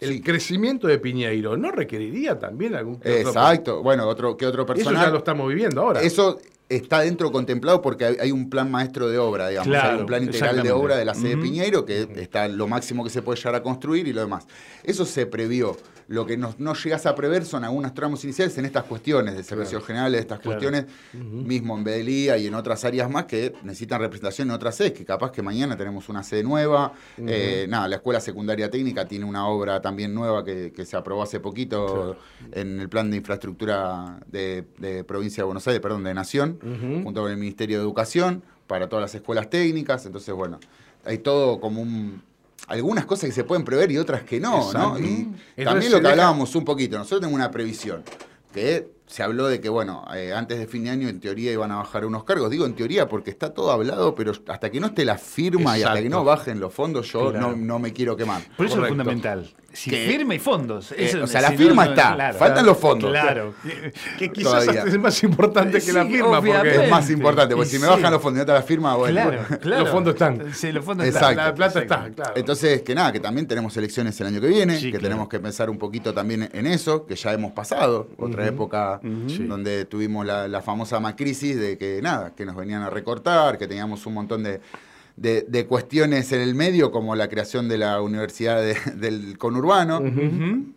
El 0.00 0.12
Sí. 0.12 0.20
crecimiento 0.22 0.86
de 0.86 0.98
Piñeiro 0.98 1.56
no 1.56 1.72
requeriría 1.72 2.38
también 2.38 2.76
algún 2.76 3.00
que 3.00 3.08
otro- 3.18 3.28
Exacto. 3.28 3.82
Bueno, 3.82 4.06
otro, 4.06 4.36
¿qué 4.36 4.46
otro 4.46 4.62
Eso 4.62 4.72
personal? 4.72 5.06
ya 5.06 5.10
lo 5.10 5.18
estamos 5.18 5.48
viviendo 5.48 5.80
ahora. 5.80 6.00
Eso 6.00 6.38
está 6.68 7.00
dentro 7.00 7.32
contemplado 7.32 7.82
porque 7.82 8.04
hay, 8.20 8.30
un 8.30 8.48
plan 8.48 8.70
maestro 8.70 9.08
de 9.08 9.18
obra, 9.18 9.48
digamos. 9.48 9.66
Claro, 9.66 9.94
hay 9.94 10.00
un 10.00 10.06
plan 10.06 10.22
integral 10.22 10.62
de 10.62 10.70
obra 10.70 10.96
de 10.96 11.04
la 11.04 11.14
sede 11.14 11.34
Ujú. 11.34 11.42
Piñeiro, 11.42 11.84
que 11.84 12.08
está 12.18 12.46
lo 12.46 12.68
máximo 12.68 13.02
que 13.02 13.10
se 13.10 13.20
puede 13.22 13.36
llegar 13.38 13.56
a 13.56 13.62
construir 13.64 14.06
y 14.06 14.12
lo 14.12 14.20
demás. 14.20 14.46
Eso 14.84 15.04
se 15.04 15.26
previó. 15.26 15.76
Lo 16.06 16.26
que 16.26 16.36
no, 16.36 16.52
no 16.58 16.74
llegas 16.74 17.06
a 17.06 17.14
prever 17.14 17.44
son 17.44 17.62
algunos 17.62 17.94
tramos 17.94 18.24
iniciales 18.24 18.56
en 18.58 18.64
estas 18.64 18.82
cuestiones 18.84 19.36
de 19.36 19.44
servicios 19.44 19.84
generales, 19.84 20.12
de 20.14 20.20
estas 20.22 20.40
Claro. 20.40 20.58
cuestiones, 20.58 20.84
mismo 21.12 21.76
en 21.76 21.84
Bedelía 21.84 22.36
y 22.38 22.46
en 22.46 22.54
otras 22.54 22.84
áreas 22.84 23.10
más 23.10 23.24
que 23.24 23.54
necesitan 23.62 24.00
representación 24.00 24.48
en 24.48 24.54
otras 24.54 24.76
sedes, 24.76 24.92
que 24.92 25.04
capaz 25.04 25.32
que 25.32 25.42
mañana 25.42 25.76
tenemos 25.76 26.08
una 26.08 26.22
sede 26.22 26.42
nueva. 26.42 26.92
Eh, 27.18 27.66
nada, 27.68 27.88
la 27.88 27.96
Escuela 27.96 28.20
Secundaria 28.20 28.70
Técnica 28.70 29.06
tiene 29.06 29.24
una 29.24 29.46
obra 29.46 29.80
también 29.80 30.14
nueva 30.14 30.44
que, 30.44 30.72
que 30.72 30.84
se 30.84 30.96
aprobó 30.96 31.22
hace 31.22 31.40
poquito 31.40 32.16
en 32.52 32.80
el 32.80 32.88
plan 32.88 33.10
de 33.10 33.16
infraestructura 33.16 34.20
de, 34.26 34.64
de 34.78 35.04
provincia 35.04 35.42
de 35.42 35.46
Buenos 35.46 35.66
Aires, 35.66 35.80
perdón, 35.80 36.04
de 36.04 36.14
Nación, 36.14 36.58
junto 37.04 37.22
con 37.22 37.30
el 37.30 37.36
Ministerio 37.36 37.78
de 37.78 37.82
Educación, 37.82 38.42
para 38.66 38.88
todas 38.88 39.02
las 39.02 39.14
escuelas 39.14 39.50
técnicas. 39.50 40.06
Entonces, 40.06 40.34
bueno, 40.34 40.60
hay 41.04 41.18
todo 41.18 41.60
como 41.60 41.82
un... 41.82 42.22
Algunas 42.66 43.06
cosas 43.06 43.30
que 43.30 43.34
se 43.34 43.42
pueden 43.42 43.64
prever 43.64 43.90
y 43.90 43.98
otras 43.98 44.22
que 44.22 44.38
no, 44.38 44.72
¿no? 44.72 44.98
Y 44.98 45.28
también 45.64 45.90
lo 45.90 46.00
que 46.00 46.08
hablábamos 46.08 46.54
un 46.54 46.64
poquito, 46.64 46.96
nosotros 46.98 47.20
tenemos 47.20 47.34
una 47.34 47.50
previsión, 47.50 48.04
que 48.52 48.86
se 49.10 49.24
habló 49.24 49.48
de 49.48 49.60
que, 49.60 49.68
bueno, 49.68 50.04
eh, 50.14 50.32
antes 50.32 50.58
de 50.58 50.66
fin 50.68 50.84
de 50.84 50.90
año 50.90 51.08
en 51.08 51.18
teoría 51.18 51.50
iban 51.52 51.72
a 51.72 51.76
bajar 51.78 52.04
unos 52.04 52.22
cargos. 52.22 52.48
Digo 52.48 52.64
en 52.64 52.74
teoría 52.74 53.08
porque 53.08 53.30
está 53.30 53.52
todo 53.52 53.72
hablado, 53.72 54.14
pero 54.14 54.32
hasta 54.48 54.70
que 54.70 54.78
no 54.78 54.86
esté 54.86 55.04
la 55.04 55.18
firma 55.18 55.76
y 55.76 55.82
hasta 55.82 56.00
que 56.00 56.08
no 56.08 56.22
bajen 56.24 56.60
los 56.60 56.72
fondos, 56.72 57.10
yo 57.12 57.30
Claro. 57.32 57.50
no, 57.50 57.56
no 57.56 57.78
me 57.80 57.92
quiero 57.92 58.16
quemar. 58.16 58.40
Por 58.56 58.66
eso 58.66 58.76
Correcto. 58.76 58.84
es 58.84 58.88
fundamental. 58.90 59.50
Si 59.72 59.88
Que- 59.88 60.04
firma 60.06 60.34
y 60.34 60.38
fondos. 60.40 60.92
Eh, 60.96 61.12
o 61.22 61.26
sea, 61.28 61.40
la 61.42 61.50
si 61.50 61.56
firma 61.56 61.84
no, 61.84 61.90
está, 61.92 62.14
claro. 62.14 62.38
faltan 62.38 62.66
los 62.66 62.76
fondos. 62.76 63.10
Claro. 63.10 63.54
que 64.18 64.28
quizás 64.32 64.66
es 64.66 64.98
más 64.98 65.22
importante 65.22 65.80
que 65.80 65.92
la 65.92 66.02
Sí, 66.04 66.08
firma, 66.10 66.40
porque 66.42 66.84
Es 66.84 66.90
más 66.90 67.08
importante, 67.10 67.54
porque 67.54 67.68
Y 67.68 67.72
si 67.72 67.78
me 67.78 67.86
sí. 67.86 67.90
bajan 67.92 68.12
los 68.12 68.20
fondos 68.20 68.34
y 68.34 68.38
no 68.38 68.42
está 68.42 68.54
la 68.54 68.62
firma, 68.62 68.96
bueno. 68.96 69.12
Claro, 69.30 69.44
claro. 69.60 69.82
Los 69.84 69.90
fondos 69.92 70.14
están. 70.14 70.52
Sí, 70.54 70.72
los 70.72 70.84
fondos 70.84 71.06
Exacto. 71.06 71.30
están. 71.30 71.46
la 71.46 71.54
plata 71.54 71.80
está, 71.80 72.10
claro. 72.14 72.32
Entonces, 72.34 72.82
que 72.82 72.94
nada, 72.96 73.12
que 73.12 73.20
también 73.20 73.46
tenemos 73.46 73.76
elecciones 73.76 74.20
el 74.20 74.26
año 74.26 74.40
que 74.40 74.48
viene, 74.48 74.78
Sí, 74.78 74.90
que 74.90 74.98
tenemos 74.98 75.28
que 75.28 75.38
pensar 75.38 75.70
un 75.70 75.78
poquito 75.78 76.12
también 76.12 76.48
en 76.52 76.66
eso, 76.66 77.06
que 77.06 77.14
ya 77.14 77.32
hemos 77.32 77.52
pasado, 77.52 78.08
otra 78.18 78.46
época 78.46 79.00
Sí. 79.28 79.44
donde 79.44 79.84
tuvimos 79.84 80.26
la, 80.26 80.48
la 80.48 80.62
famosa 80.62 80.98
macrisis 81.00 81.56
de 81.58 81.78
que 81.78 82.00
nada, 82.02 82.32
que 82.36 82.44
nos 82.44 82.56
venían 82.56 82.82
a 82.82 82.90
recortar, 82.90 83.56
que 83.56 83.68
teníamos 83.68 84.04
un 84.06 84.14
montón 84.14 84.42
de, 84.42 84.60
de- 85.20 85.42
de 85.42 85.66
cuestiones 85.66 86.32
en 86.32 86.40
el 86.40 86.54
medio, 86.54 86.90
como 86.90 87.14
la 87.14 87.28
creación 87.28 87.68
de 87.68 87.76
la 87.76 88.00
Universidad 88.00 88.60
de- 88.62 88.76
del 88.96 89.36
conurbano, 89.36 90.00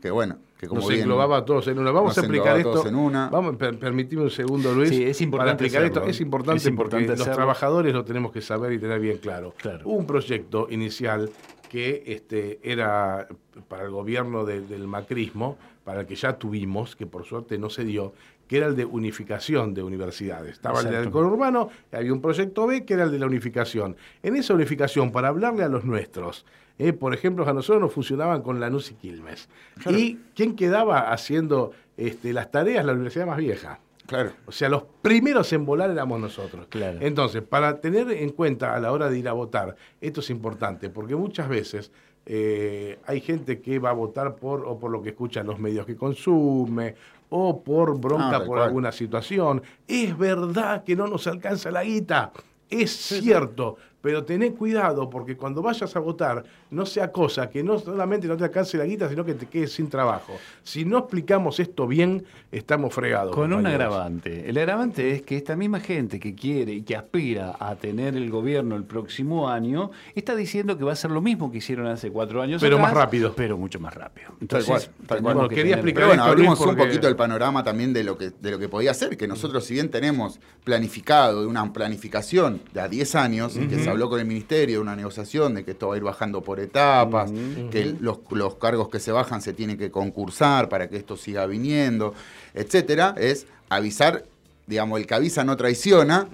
que 0.01 0.12
bueno, 0.12 0.38
que 0.60 0.68
como 0.68 0.81
nos 0.81 0.90
bien... 0.90 1.01
englobaba 1.04 1.38
a 1.38 1.45
todos 1.45 1.68
en 1.69 1.80
una. 1.80 1.92
Vamos 1.92 2.18
a 2.18 2.22
explicar 2.22 2.57
esto. 2.57 2.86
en 2.86 2.95
una. 2.95 3.30
Vamos, 3.30 3.56
per- 3.56 3.80
permitime 3.80 4.24
un 4.24 4.30
segundo, 4.30 4.74
Luis. 4.74 4.90
Sí, 4.90 5.01
es 5.04 5.22
importante 5.22 5.51
Para 5.51 5.51
explicar 5.66 5.81
hacerlo. 5.84 6.01
esto. 6.01 6.10
Es 6.12 6.19
importante, 6.22 6.57
Es 6.57 6.68
importante 6.68 7.07
porque 7.07 7.19
los 7.25 7.36
trabajadores 7.36 7.94
lo 7.94 8.04
tenemos 8.04 8.31
que 8.34 8.42
saber 8.42 8.74
y 8.74 8.80
tener 8.80 9.00
bien 9.00 9.18
claro. 9.18 9.54
Claro. 9.57 9.80
Hubo 9.86 9.95
un 9.95 10.06
proyecto 10.06 10.68
inicial 10.69 11.30
que 11.69 12.04
este, 12.06 12.60
era 12.63 13.28
para 13.69 13.84
el 13.84 13.92
gobierno 13.92 14.44
de- 14.46 14.62
del 14.62 14.88
macrismo, 14.88 15.57
para 15.86 16.01
el 16.01 16.06
que 16.06 16.16
ya 16.16 16.34
tuvimos, 16.38 16.96
que 16.96 17.06
por 17.07 17.25
suerte 17.25 17.57
no 17.57 17.69
se 17.69 17.84
dio, 17.84 18.13
que 18.48 18.57
era 18.57 18.68
el 18.68 18.75
de 18.75 18.86
unificación 18.86 19.74
de 19.74 19.84
universidades. 19.84 20.54
Estaba 20.54 20.81
el 20.81 20.90
del 20.90 21.10
conurbano, 21.12 21.69
y 21.92 21.95
había 21.95 22.13
un 22.13 22.22
proyecto 22.22 22.68
B 22.68 22.86
que 22.86 22.94
era 22.94 23.04
el 23.04 23.12
de 23.12 23.19
la 23.19 23.25
unificación. 23.25 23.95
En 24.22 24.36
esa 24.36 24.54
unificación, 24.54 25.12
para 25.12 25.30
hablarle 25.30 25.63
a 25.63 25.69
los 25.69 25.86
nuestros, 25.86 26.45
eh, 26.80 26.94
por 26.94 27.13
ejemplo, 27.13 27.48
a 27.48 27.54
nosotros 27.54 27.81
nos 27.81 27.94
funcionaban 27.94 28.42
con 28.42 28.60
Lanús 28.60 28.92
y 28.92 28.95
Quilmes. 28.95 29.48
¿Y 29.88 30.18
quién 30.36 30.56
quedaba 30.56 31.12
haciendo 31.12 31.72
este, 31.98 32.34
las 32.34 32.51
tareas? 32.51 32.86
La 32.86 32.94
universidad 32.94 33.28
más 33.28 33.38
vieja. 33.38 33.80
Claro. 34.06 34.31
O 34.46 34.51
sea, 34.51 34.69
los 34.69 34.84
primeros 35.01 35.54
en 35.54 35.66
volar 35.66 35.89
éramos 35.89 36.19
nosotros. 36.19 36.68
Claro. 36.69 36.98
Entonces, 37.01 37.42
para 37.42 37.80
tener 37.80 38.12
en 38.12 38.30
cuenta 38.31 38.75
a 38.75 38.80
la 38.80 38.92
hora 38.92 39.10
de 39.10 39.18
ir 39.18 39.30
a 39.30 39.34
votar, 39.34 39.75
esto 40.01 40.19
es 40.19 40.30
importante, 40.30 40.89
porque 40.89 41.16
muchas 41.16 41.48
veces 41.48 41.92
eh, 42.25 43.00
hay 43.06 43.22
gente 43.22 43.62
que 43.62 43.80
va 43.80 43.90
a 43.90 43.94
votar 43.94 44.36
por 44.36 44.66
o 44.66 44.78
por 44.80 44.92
lo 44.92 45.02
que 45.02 45.10
escuchan 45.10 45.46
los 45.48 45.60
medios 45.60 45.86
que 45.86 45.96
consume, 45.96 46.96
o 47.30 47.62
por 47.62 48.00
bronca 48.00 48.38
Ah, 48.38 48.46
por 48.46 48.60
alguna 48.60 48.92
situación. 48.92 49.62
Es 49.88 50.18
verdad 50.18 50.84
que 50.84 50.96
no 50.96 51.08
nos 51.08 51.25
alcanza 51.28 51.72
la 51.72 51.84
guita. 51.84 52.31
Es 52.70 52.92
cierto, 52.92 53.78
pero 54.04 54.26
tené 54.26 54.52
cuidado 54.52 55.10
porque 55.10 55.38
cuando 55.38 55.62
vayas 55.62 55.96
a 55.96 56.00
votar 56.00 56.44
no 56.72 56.86
sea 56.86 57.10
cosa 57.10 57.50
que 57.50 57.64
no 57.64 57.80
solamente 57.80 58.28
no 58.28 58.36
te 58.36 58.44
alcance 58.44 58.78
la 58.78 58.84
guita, 58.84 59.08
sino 59.08 59.24
que 59.24 59.34
te 59.34 59.46
quedes 59.46 59.72
sin 59.72 59.90
trabajo. 59.90 60.34
Si 60.62 60.84
no 60.84 60.98
explicamos 60.98 61.58
esto 61.62 61.88
bien, 61.88 62.26
estamos 62.52 62.94
fregados. 62.94 63.34
Con 63.34 63.54
un 63.54 63.66
agravante. 63.66 64.50
El 64.50 64.58
agravante 64.58 65.12
es 65.14 65.22
que 65.22 65.38
esta 65.38 65.56
misma 65.56 65.80
gente 65.80 66.20
que 66.20 66.36
quiere 66.36 66.74
y 66.74 66.82
que 66.82 66.98
aspira 66.98 67.56
a 67.58 67.76
tener 67.78 68.18
el 68.18 68.30
gobierno 68.30 68.76
el 68.76 68.84
próximo 68.84 69.48
año 69.50 69.92
está 70.16 70.36
diciendo 70.36 70.78
que 70.78 70.84
va 70.84 70.92
a 70.92 70.96
ser 70.98 71.12
lo 71.12 71.22
mismo 71.22 71.50
que 71.50 71.60
hicieron 71.60 71.88
hace 71.88 72.12
cuatro 72.12 72.42
años. 72.42 72.62
Pero 72.62 72.76
atrás, 72.76 72.92
más 72.94 73.04
rápido. 73.06 73.34
Pero 73.38 73.58
mucho 73.58 73.80
más 73.80 73.94
rápido. 73.94 74.28
Tal 74.32 74.38
Entonces, 74.42 74.68
cual, 74.68 74.82
tal 75.08 75.22
cual. 75.22 75.34
Bueno, 75.36 75.48
que 75.50 75.56
quería 75.56 75.76
tener- 75.78 75.80
explicar 75.80 76.02
Pero 76.02 76.08
bueno, 76.10 76.24
abrimos 76.26 76.60
Luis, 76.60 76.70
un 76.70 76.76
porque- 76.76 76.90
poquito 76.90 77.08
el 77.08 77.16
panorama 77.16 77.64
también 77.64 77.94
de 77.94 78.04
lo 78.04 78.18
que 78.18 78.32
de 78.32 78.52
lo 78.52 78.60
que 78.60 78.68
podía 78.68 78.94
ser, 78.94 79.16
que 79.16 79.30
nosotros 79.30 79.64
si 79.64 79.76
bien 79.76 79.90
tenemos 79.90 80.42
planificado 80.66 81.42
de 81.42 81.48
una 81.48 81.72
planificación 81.72 82.62
de 82.74 82.82
a 82.82 82.88
10 82.90 83.16
años, 83.16 83.56
y 83.56 83.68
que 83.68 83.80
se 83.80 83.90
habló 83.94 84.10
con 84.10 84.19
el 84.19 84.25
ministerio 84.25 84.75
de 84.75 84.81
una 84.81 84.95
negociación 84.95 85.56
de 85.56 85.63
que 85.63 85.72
esto 85.72 85.88
va 85.88 85.94
a 85.95 85.98
ir 85.98 86.04
bajando 86.04 86.42
por 86.42 86.60
etapas, 86.60 87.31
que 87.72 87.95
los, 88.00 88.19
los 88.31 88.56
cargos 88.56 88.90
que 88.90 89.00
se 89.00 89.12
bajan 89.12 89.42
se 89.42 89.54
tienen 89.54 89.78
que 89.78 89.90
concursar 89.90 90.69
para 90.69 90.90
que 90.90 90.98
esto 90.98 91.16
siga 91.18 91.45
viniendo, 91.45 92.13
etcétera, 92.54 93.16
es 93.18 93.48
avisar 93.69 94.25
digamos, 94.66 94.98
el 94.98 95.06
que 95.06 95.13
avisa 95.13 95.44
no 95.44 95.57
traiciona, 95.57 96.30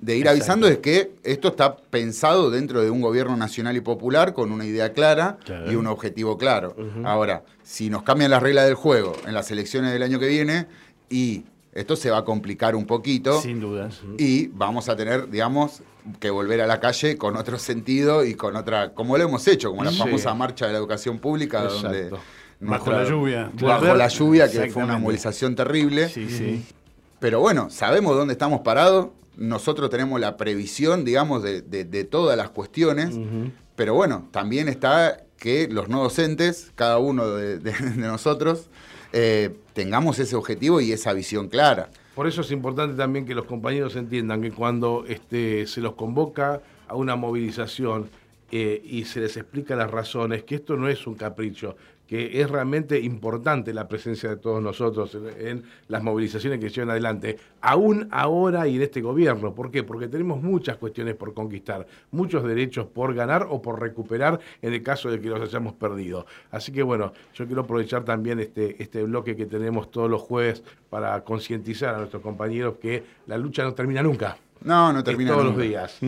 de 0.00 0.16
ir 0.16 0.28
avisando 0.28 0.68
es 0.68 0.78
que 0.78 1.10
esto 1.24 1.48
está 1.48 1.74
pensado 1.76 2.48
dentro 2.48 2.80
de 2.80 2.90
un 2.90 3.00
gobierno 3.00 3.36
nacional 3.36 3.76
y 3.76 3.80
popular 3.80 4.34
con 4.34 4.52
una 4.52 4.64
idea 4.64 4.92
clara 4.92 5.38
Claro. 5.44 5.70
y 5.72 5.74
un 5.74 5.88
objetivo 5.88 6.38
claro. 6.38 6.76
Ahora, 7.04 7.42
si 7.64 7.90
nos 7.90 8.04
cambian 8.04 8.30
las 8.30 8.40
reglas 8.40 8.66
del 8.66 8.76
juego 8.76 9.14
en 9.26 9.34
las 9.34 9.50
elecciones 9.50 9.92
del 9.92 10.04
año 10.04 10.20
que 10.20 10.28
viene, 10.28 10.66
y 11.10 11.42
esto 11.72 11.96
se 11.96 12.10
va 12.10 12.18
a 12.18 12.24
complicar 12.24 12.74
un 12.76 12.86
poquito, 12.86 13.40
Sin 13.40 13.60
dudas. 13.60 14.00
y 14.18 14.48
vamos 14.48 14.88
a 14.88 14.96
tener, 14.96 15.28
digamos, 15.30 15.82
que 16.20 16.30
volver 16.30 16.60
a 16.60 16.66
la 16.66 16.80
calle 16.80 17.16
con 17.16 17.36
otro 17.36 17.58
sentido 17.58 18.24
y 18.24 18.34
con 18.34 18.56
otra, 18.56 18.92
como 18.92 19.16
lo 19.16 19.24
hemos 19.24 19.46
hecho, 19.48 19.70
como 19.70 19.84
la 19.84 19.90
Sí. 19.92 19.98
famosa 19.98 20.34
marcha 20.34 20.66
de 20.66 20.72
la 20.72 20.78
educación 20.78 21.18
pública, 21.18 21.62
donde 21.64 21.98
Exacto. 22.08 22.20
Bajo 22.60 22.92
la 22.92 23.04
lluvia. 23.04 23.50
Bajo 23.60 23.94
la 23.94 24.06
lluvia, 24.08 24.48
que 24.50 24.70
fue 24.70 24.84
una 24.84 24.96
movilización 24.98 25.56
terrible. 25.56 26.08
Sí, 26.08 26.28
sí. 26.30 26.64
Pero 27.18 27.40
bueno, 27.40 27.70
sabemos 27.70 28.16
dónde 28.16 28.32
estamos 28.32 28.60
parados. 28.60 29.08
Nosotros 29.36 29.90
tenemos 29.90 30.20
la 30.20 30.36
previsión, 30.36 31.04
digamos, 31.04 31.42
de, 31.42 31.62
de- 31.62 31.84
de 31.84 32.04
todas 32.04 32.36
las 32.36 32.50
cuestiones. 32.50 33.16
Pero 33.74 33.94
bueno, 33.94 34.28
también 34.30 34.68
está 34.68 35.24
que 35.38 35.66
los 35.68 35.88
no 35.88 36.02
docentes, 36.04 36.70
cada 36.76 36.98
uno 36.98 37.26
de 37.34 37.72
nosotros, 37.96 38.68
eh, 39.12 39.50
tengamos 39.74 40.18
ese 40.18 40.36
objetivo 40.36 40.80
y 40.80 40.92
esa 40.92 41.12
visión 41.12 41.48
clara. 41.48 41.90
Por 42.14 42.26
eso 42.26 42.42
es 42.42 42.50
importante 42.50 42.96
también 42.96 43.24
que 43.24 43.34
los 43.34 43.46
compañeros 43.46 43.96
entiendan 43.96 44.42
que 44.42 44.50
cuando 44.50 45.04
este, 45.08 45.66
se 45.66 45.80
los 45.80 45.94
convoca 45.94 46.60
a 46.88 46.94
una 46.94 47.16
movilización 47.16 48.10
eh, 48.50 48.82
y 48.84 49.06
se 49.06 49.20
les 49.20 49.36
explica 49.38 49.74
las 49.76 49.90
razones, 49.90 50.44
que 50.44 50.56
esto 50.56 50.76
no 50.76 50.88
es 50.88 51.06
un 51.06 51.14
capricho, 51.14 51.74
que 52.12 52.42
es 52.42 52.50
realmente 52.50 53.00
importante 53.00 53.72
la 53.72 53.88
presencia 53.88 54.28
de 54.28 54.36
todos 54.36 54.62
nosotros 54.62 55.16
en, 55.38 55.62
las 55.88 56.02
movilizaciones 56.02 56.60
que 56.60 56.68
llevan 56.68 56.90
adelante, 56.90 57.38
aún 57.62 58.06
ahora 58.10 58.68
y 58.68 58.76
en 58.76 58.82
este 58.82 59.00
gobierno. 59.00 59.54
¿Por 59.54 59.70
qué? 59.70 59.82
Porque 59.82 60.08
tenemos 60.08 60.42
muchas 60.42 60.76
cuestiones 60.76 61.14
por 61.14 61.32
conquistar, 61.32 61.86
muchos 62.10 62.44
derechos 62.44 62.84
por 62.84 63.14
ganar 63.14 63.46
o 63.48 63.62
por 63.62 63.80
recuperar 63.80 64.38
en 64.60 64.74
el 64.74 64.82
caso 64.82 65.10
de 65.10 65.22
que 65.22 65.30
los 65.30 65.40
hayamos 65.40 65.72
perdido. 65.72 66.26
Así 66.50 66.70
que 66.70 66.82
bueno, 66.82 67.14
yo 67.32 67.46
quiero 67.46 67.62
aprovechar 67.62 68.04
también 68.04 68.40
este, 68.40 68.82
este 68.82 69.02
bloque 69.04 69.34
que 69.34 69.46
tenemos 69.46 69.90
todos 69.90 70.10
los 70.10 70.20
jueves 70.20 70.62
para 70.90 71.24
concientizar 71.24 71.94
a 71.94 71.98
nuestros 72.00 72.22
compañeros 72.22 72.74
que 72.78 73.02
la 73.26 73.38
lucha 73.38 73.64
no 73.64 73.72
termina 73.72 74.02
nunca. 74.02 74.36
No, 74.64 74.92
no 74.92 75.02
termina 75.04 75.32
todos 75.32 75.44
nunca. 75.44 75.58
los 75.58 75.66
días. 75.66 75.98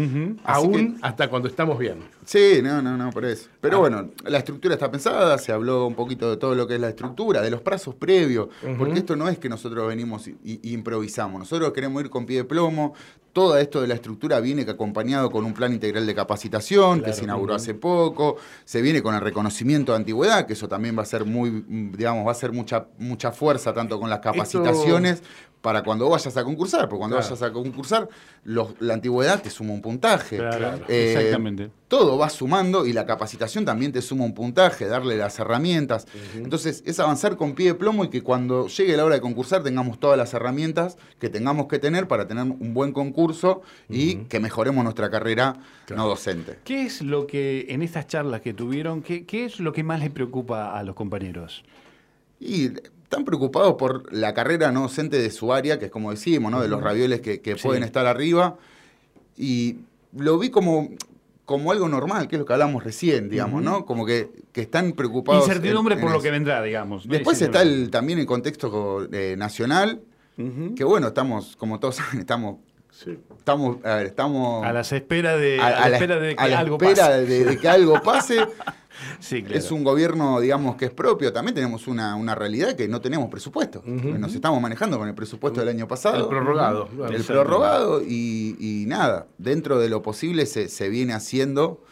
Aún 0.44 0.98
hasta 1.02 1.28
cuando 1.28 1.48
estamos 1.48 1.78
bien. 1.78 1.98
Sí, 2.24 2.60
no, 2.62 2.80
no, 2.80 2.96
no, 2.96 3.10
por 3.10 3.24
eso. 3.24 3.48
Ah. 3.50 3.56
Pero 3.60 3.80
bueno, 3.80 4.10
la 4.24 4.38
estructura 4.38 4.74
está 4.74 4.90
pensada, 4.90 5.36
se 5.38 5.52
habló 5.52 5.86
un 5.86 5.94
poquito 5.94 6.30
de 6.30 6.36
todo 6.36 6.54
lo 6.54 6.66
que 6.66 6.74
es 6.74 6.80
la 6.80 6.88
estructura, 6.88 7.42
de 7.42 7.50
los 7.50 7.60
plazos 7.60 7.94
previos, 7.94 8.48
porque 8.78 8.98
esto 8.98 9.16
no 9.16 9.28
es 9.28 9.38
que 9.38 9.48
nosotros 9.48 9.86
venimos 9.88 10.28
y, 10.28 10.36
y 10.42 10.72
improvisamos, 10.72 11.38
nosotros 11.38 11.72
queremos 11.72 12.02
ir 12.02 12.10
con 12.10 12.26
pie 12.26 12.38
de 12.38 12.44
plomo, 12.44 12.94
todo 13.34 13.58
esto 13.58 13.82
de 13.82 13.88
la 13.88 13.94
estructura 13.94 14.40
viene 14.40 14.62
acompañado 14.62 15.30
con 15.30 15.44
un 15.44 15.52
plan 15.52 15.72
integral 15.72 16.06
de 16.06 16.14
capacitación 16.14 17.02
que 17.02 17.12
se 17.12 17.24
inauguró 17.24 17.54
hace 17.54 17.74
poco, 17.74 18.36
se 18.64 18.80
viene 18.80 19.02
con 19.02 19.14
el 19.14 19.20
reconocimiento 19.20 19.92
de 19.92 19.96
antigüedad, 19.98 20.46
que 20.46 20.52
eso 20.52 20.68
también 20.68 20.96
va 20.96 21.02
a 21.02 21.06
ser 21.06 21.24
muy, 21.24 21.64
digamos, 21.68 22.26
va 22.26 22.30
a 22.30 22.36
ser 22.36 22.52
mucha, 22.52 22.86
mucha 22.96 23.32
fuerza 23.32 23.74
tanto 23.74 23.98
con 23.98 24.08
las 24.08 24.20
capacitaciones 24.20 25.22
para 25.64 25.82
cuando 25.82 26.10
vayas 26.10 26.36
a 26.36 26.44
concursar, 26.44 26.90
porque 26.90 26.98
cuando 26.98 27.16
vayas 27.16 27.40
a 27.40 27.50
concursar, 27.50 28.06
la 28.44 28.92
antigüedad 28.92 29.40
te 29.40 29.48
suma 29.48 29.72
un 29.72 29.80
puntaje. 29.80 30.38
Eh, 30.88 31.14
Exactamente. 31.14 31.70
Todo 31.88 32.18
va 32.18 32.28
sumando 32.28 32.84
y 32.84 32.92
la 32.92 33.06
capacitación 33.06 33.64
también 33.64 33.90
te 33.90 34.02
suma 34.02 34.26
un 34.26 34.34
puntaje, 34.34 34.84
darle 34.84 35.16
las 35.16 35.38
herramientas. 35.38 36.06
Entonces, 36.34 36.82
es 36.84 37.00
avanzar 37.00 37.38
con 37.38 37.54
pie 37.54 37.68
de 37.68 37.74
plomo 37.76 38.04
y 38.04 38.10
que 38.10 38.20
cuando 38.20 38.66
llegue 38.66 38.94
la 38.94 39.06
hora 39.06 39.14
de 39.14 39.22
concursar 39.22 39.62
tengamos 39.62 39.98
todas 39.98 40.18
las 40.18 40.34
herramientas 40.34 40.98
que 41.18 41.30
tengamos 41.30 41.66
que 41.66 41.78
tener 41.78 42.08
para 42.08 42.28
tener 42.28 42.44
un 42.44 42.74
buen 42.74 42.92
concurso 42.92 43.62
y 43.88 44.16
que 44.26 44.40
mejoremos 44.40 44.84
nuestra 44.84 45.10
carrera 45.10 45.56
no 45.96 46.06
docente. 46.06 46.58
¿Qué 46.64 46.82
es 46.82 47.00
lo 47.00 47.26
que 47.26 47.64
en 47.70 47.80
estas 47.80 48.06
charlas 48.06 48.42
que 48.42 48.52
tuvieron, 48.52 49.00
qué, 49.00 49.24
qué 49.24 49.46
es 49.46 49.60
lo 49.60 49.72
que 49.72 49.82
más 49.82 50.00
les 50.00 50.10
preocupa 50.10 50.78
a 50.78 50.82
los 50.82 50.94
compañeros? 50.94 51.64
Y 52.38 52.72
están 53.14 53.24
preocupados 53.24 53.74
por 53.74 54.12
la 54.12 54.34
carrera 54.34 54.72
no 54.72 54.82
docente 54.82 55.20
de 55.20 55.30
su 55.30 55.52
área, 55.52 55.78
que 55.78 55.86
es 55.86 55.90
como 55.90 56.10
decimos, 56.10 56.50
¿no? 56.50 56.60
De 56.60 56.68
los 56.68 56.82
ravioles 56.82 57.20
que, 57.20 57.56
pueden 57.62 57.82
estar 57.82 58.06
arriba. 58.06 58.56
Y 59.36 59.76
lo 60.16 60.38
vi 60.38 60.50
como, 60.50 60.90
como 61.44 61.72
algo 61.72 61.88
normal, 61.88 62.28
que 62.28 62.36
es 62.36 62.40
lo 62.40 62.46
que 62.46 62.52
hablamos 62.52 62.84
recién, 62.84 63.28
digamos, 63.28 63.62
¿no? 63.62 63.84
Como 63.84 64.06
que, 64.06 64.30
están 64.54 64.92
preocupados. 64.92 65.46
Incertidumbre 65.46 65.96
por 65.96 66.10
lo 66.10 66.20
que 66.20 66.30
vendrá, 66.30 66.62
digamos. 66.62 67.08
Después 67.08 67.40
está 67.40 67.62
el, 67.62 67.90
también 67.90 68.18
el 68.18 68.26
contexto 68.26 69.08
eh, 69.12 69.36
nacional, 69.36 70.02
que 70.76 70.84
bueno, 70.84 71.08
estamos, 71.08 71.56
como 71.56 71.78
todos 71.78 71.96
saben, 71.96 72.20
estamos 72.20 72.56
Estamos, 73.38 73.84
a 73.84 74.02
estamos 74.02 74.64
a 74.64 74.72
las 74.72 74.92
esperas 74.92 75.38
de, 75.38 75.60
a, 75.60 75.88
la, 75.88 75.96
espera 75.96 76.18
de 76.18 76.36
que 76.36 76.54
algo 76.54 76.76
espera 76.76 77.08
de, 77.18 77.58
que 77.58 77.68
algo 77.68 78.00
pase. 78.02 78.46
Es 79.50 79.70
un 79.70 79.84
gobierno, 79.84 80.40
digamos, 80.40 80.76
que 80.76 80.86
es 80.86 80.90
propio. 80.90 81.32
También 81.32 81.54
tenemos 81.54 81.88
una, 81.88 82.34
realidad 82.34 82.74
que 82.74 82.88
no 82.88 83.00
tenemos 83.00 83.28
presupuesto. 83.28 83.82
Nos 83.84 84.34
estamos 84.34 84.60
manejando 84.60 84.98
con 84.98 85.08
el 85.08 85.14
presupuesto 85.14 85.60
del 85.60 85.68
año 85.68 85.88
pasado. 85.88 86.24
El 86.24 86.28
prorrogado. 86.28 86.88
El 87.10 87.24
prorrogado 87.24 88.02
y, 88.02 88.84
nada, 88.86 89.26
dentro 89.38 89.78
de 89.78 89.88
lo 89.88 90.02
posible 90.02 90.46
se, 90.46 90.88
viene 90.88 91.12
haciendo, 91.12 91.82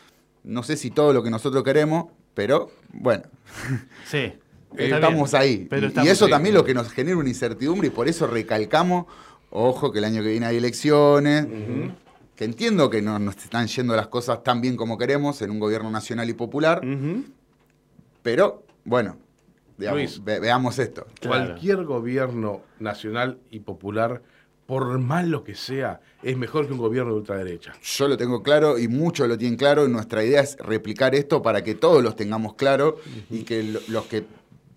no 0.45 0.63
sé 0.63 0.77
si 0.77 0.91
todo 0.91 1.13
lo 1.13 1.23
que 1.23 1.31
nosotros 1.31 1.63
queremos, 1.65 2.07
pero 2.35 2.71
bueno. 2.93 3.25
Sí. 4.07 4.33
estamos 4.77 5.35
ahí. 5.35 5.69
y, 6.03 6.09
eso 6.09 6.29
también 6.29 6.55
lo 6.55 6.65
que 6.65 6.73
nos 6.73 6.91
genera 6.93 7.17
una 7.17 7.29
incertidumbre 7.29 7.89
y 7.89 7.91
por 7.91 8.09
eso 8.09 8.27
recalcamos, 8.27 9.07
ojo 9.53 9.93
que 9.93 9.99
el 9.99 10.05
año 10.05 10.23
que 10.23 10.31
viene 10.31 10.47
hay 10.47 10.57
elecciones 10.57 11.47
que 12.35 12.45
entiendo 12.45 12.91
que 12.91 13.03
no 13.03 13.19
nos 13.19 13.37
están 13.37 13.69
yendo 13.69 13.95
las 13.95 14.09
cosas 14.09 14.43
tan 14.43 14.61
bien 14.61 14.77
como 14.77 14.99
queremos 14.99 15.41
en 15.43 15.51
un 15.51 15.61
gobierno 15.61 15.91
nacional 15.91 16.29
y 16.29 16.33
popular, 16.33 16.81
pero 18.23 18.65
bueno, 18.85 19.19
veamos 19.77 20.79
esto. 20.79 21.07
Cualquier 21.25 21.85
gobierno 21.85 22.63
nacional 22.81 23.39
y 23.51 23.61
popular, 23.61 24.23
por 24.67 24.99
malo 24.99 25.45
que 25.45 25.55
sea, 25.55 26.01
es 26.23 26.37
mejor 26.37 26.67
que 26.67 26.73
un 26.73 26.79
gobierno 26.79 27.13
de 27.13 27.19
ultraderecha. 27.19 27.75
Yo 27.83 28.09
lo 28.09 28.17
tengo 28.17 28.43
claro 28.43 28.79
y 28.79 28.89
muchos 28.89 29.29
lo 29.29 29.37
tienen 29.37 29.59
claro. 29.59 29.85
Y 29.87 29.91
nuestra 29.91 30.25
idea 30.25 30.41
es 30.41 30.57
replicar 30.59 31.15
esto 31.15 31.43
para 31.43 31.63
que 31.63 31.75
todos 31.75 32.03
los 32.03 32.17
tengamos 32.17 32.55
claro 32.55 32.99
y 33.29 33.43
que 33.43 33.63
los 33.89 34.07
que 34.07 34.25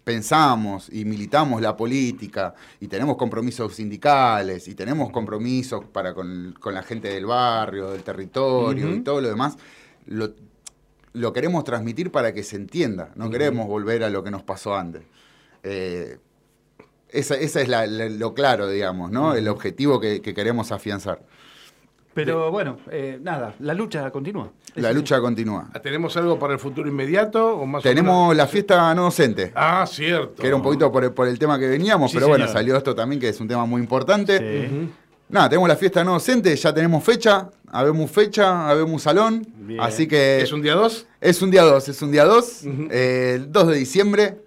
pensamos 0.06 0.88
y 0.94 1.04
militamos 1.04 1.62
la 1.62 1.76
política 1.76 2.54
y 2.80 2.88
tenemos 2.88 3.18
compromisos 3.18 3.76
sindicales 3.76 4.68
y 4.70 4.76
tenemos 4.76 5.12
compromisos 5.12 5.84
para 5.86 6.14
con, 6.14 6.56
la 6.64 6.84
gente 6.84 7.10
del 7.10 7.26
barrio, 7.26 7.90
del 7.90 8.04
territorio 8.04 8.94
y 8.94 9.02
todo 9.02 9.20
lo 9.20 9.28
demás, 9.28 9.58
lo, 10.06 11.34
queremos 11.34 11.64
transmitir 11.64 12.12
para 12.12 12.34
que 12.34 12.44
se 12.44 12.56
entienda, 12.56 13.12
no 13.16 13.30
queremos 13.32 13.68
volver 13.68 14.04
a 14.04 14.10
lo 14.10 14.24
que 14.24 14.32
nos 14.32 14.44
pasó 14.44 14.76
antes. 14.76 15.02
Eh, 15.64 16.20
esa, 17.10 17.36
es 17.36 17.70
lo 18.20 18.34
claro, 18.34 18.70
digamos, 18.70 19.10
¿no? 19.12 19.34
El 19.34 19.48
objetivo 19.48 20.00
que 20.00 20.22
queremos 20.22 20.72
afianzar. 20.72 21.22
Pero 22.16 22.50
bueno, 22.50 22.78
eh, 22.90 23.20
nada, 23.22 23.54
la 23.60 23.74
lucha 23.74 24.10
continúa. 24.10 24.50
La 24.76 24.94
lucha 24.94 25.20
continúa. 25.20 25.70
¿Tenemos 25.84 26.16
algo 26.16 26.40
para 26.40 26.54
el 26.54 26.60
futuro 26.60 26.88
inmediato? 26.88 27.58
O 27.58 27.66
más 27.66 27.84
Tenemos 27.84 28.34
la 28.34 28.48
fiesta 28.48 28.96
no 28.96 29.04
docente. 29.04 29.52
Ah, 29.54 29.86
cierto. 29.86 30.42
Que 30.42 30.48
era 30.48 30.56
un 30.56 30.62
poquito 30.62 30.90
por 30.90 31.28
el, 31.28 31.38
tema 31.38 31.60
que 31.60 31.68
veníamos, 31.68 32.14
pero 32.14 32.30
bueno, 32.30 32.48
salió 32.48 32.78
esto 32.78 32.96
también, 32.96 33.20
que 33.20 33.28
es 33.28 33.40
un 33.42 33.50
tema 33.50 33.66
muy 33.66 33.82
importante. 33.82 34.90
Nada, 35.28 35.50
tenemos 35.50 35.68
la 35.68 35.76
fiesta 35.76 36.06
no 36.06 36.14
docente, 36.14 36.56
ya 36.56 36.74
tenemos 36.74 37.04
fecha, 37.04 37.50
habemos 37.70 38.10
fecha, 38.10 38.70
habemos 38.70 39.02
salón. 39.02 39.46
Así 39.78 40.08
que. 40.08 40.42
¿Es 40.42 40.54
un 40.54 40.62
día 40.62 40.76
2? 40.76 41.08
Es 41.20 41.42
un 41.42 41.52
día 41.52 41.64
2, 41.64 41.90
es 41.90 42.02
un 42.02 42.12
día 42.14 42.24
2, 42.24 42.64
el 42.92 43.52
2 43.52 43.68
de 43.68 43.76
diciembre, 43.76 44.38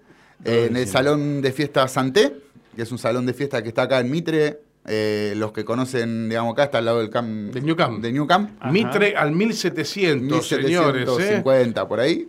en 0.43 0.75
el 0.75 0.87
Salón 0.87 1.43
de 1.43 1.51
Fiesta 1.51 1.87
Santé, 1.87 2.35
que 2.75 2.81
es 2.81 2.91
un 2.91 2.97
salón 2.97 3.27
de 3.27 3.33
fiesta 3.35 3.61
que 3.61 3.69
está 3.69 3.83
acá 3.83 3.99
en 3.99 4.09
Mitre, 4.09 4.61
eh, 4.85 5.33
los 5.35 5.51
que 5.51 5.65
conocen, 5.65 6.29
digamos, 6.29 6.53
acá 6.53 6.65
está 6.65 6.77
al 6.79 6.85
lado 6.85 6.99
del 6.99 7.09
camp, 7.09 7.53
de 7.53 7.61
New 7.61 7.75
Camp. 7.75 8.01
De 8.01 8.11
New 8.11 8.25
Camp. 8.25 8.49
Mitre 8.65 9.15
al 9.15 9.31
1700, 9.31 10.51
1750 10.51 11.81
¿eh? 11.81 11.85
por 11.85 11.99
ahí. 11.99 12.27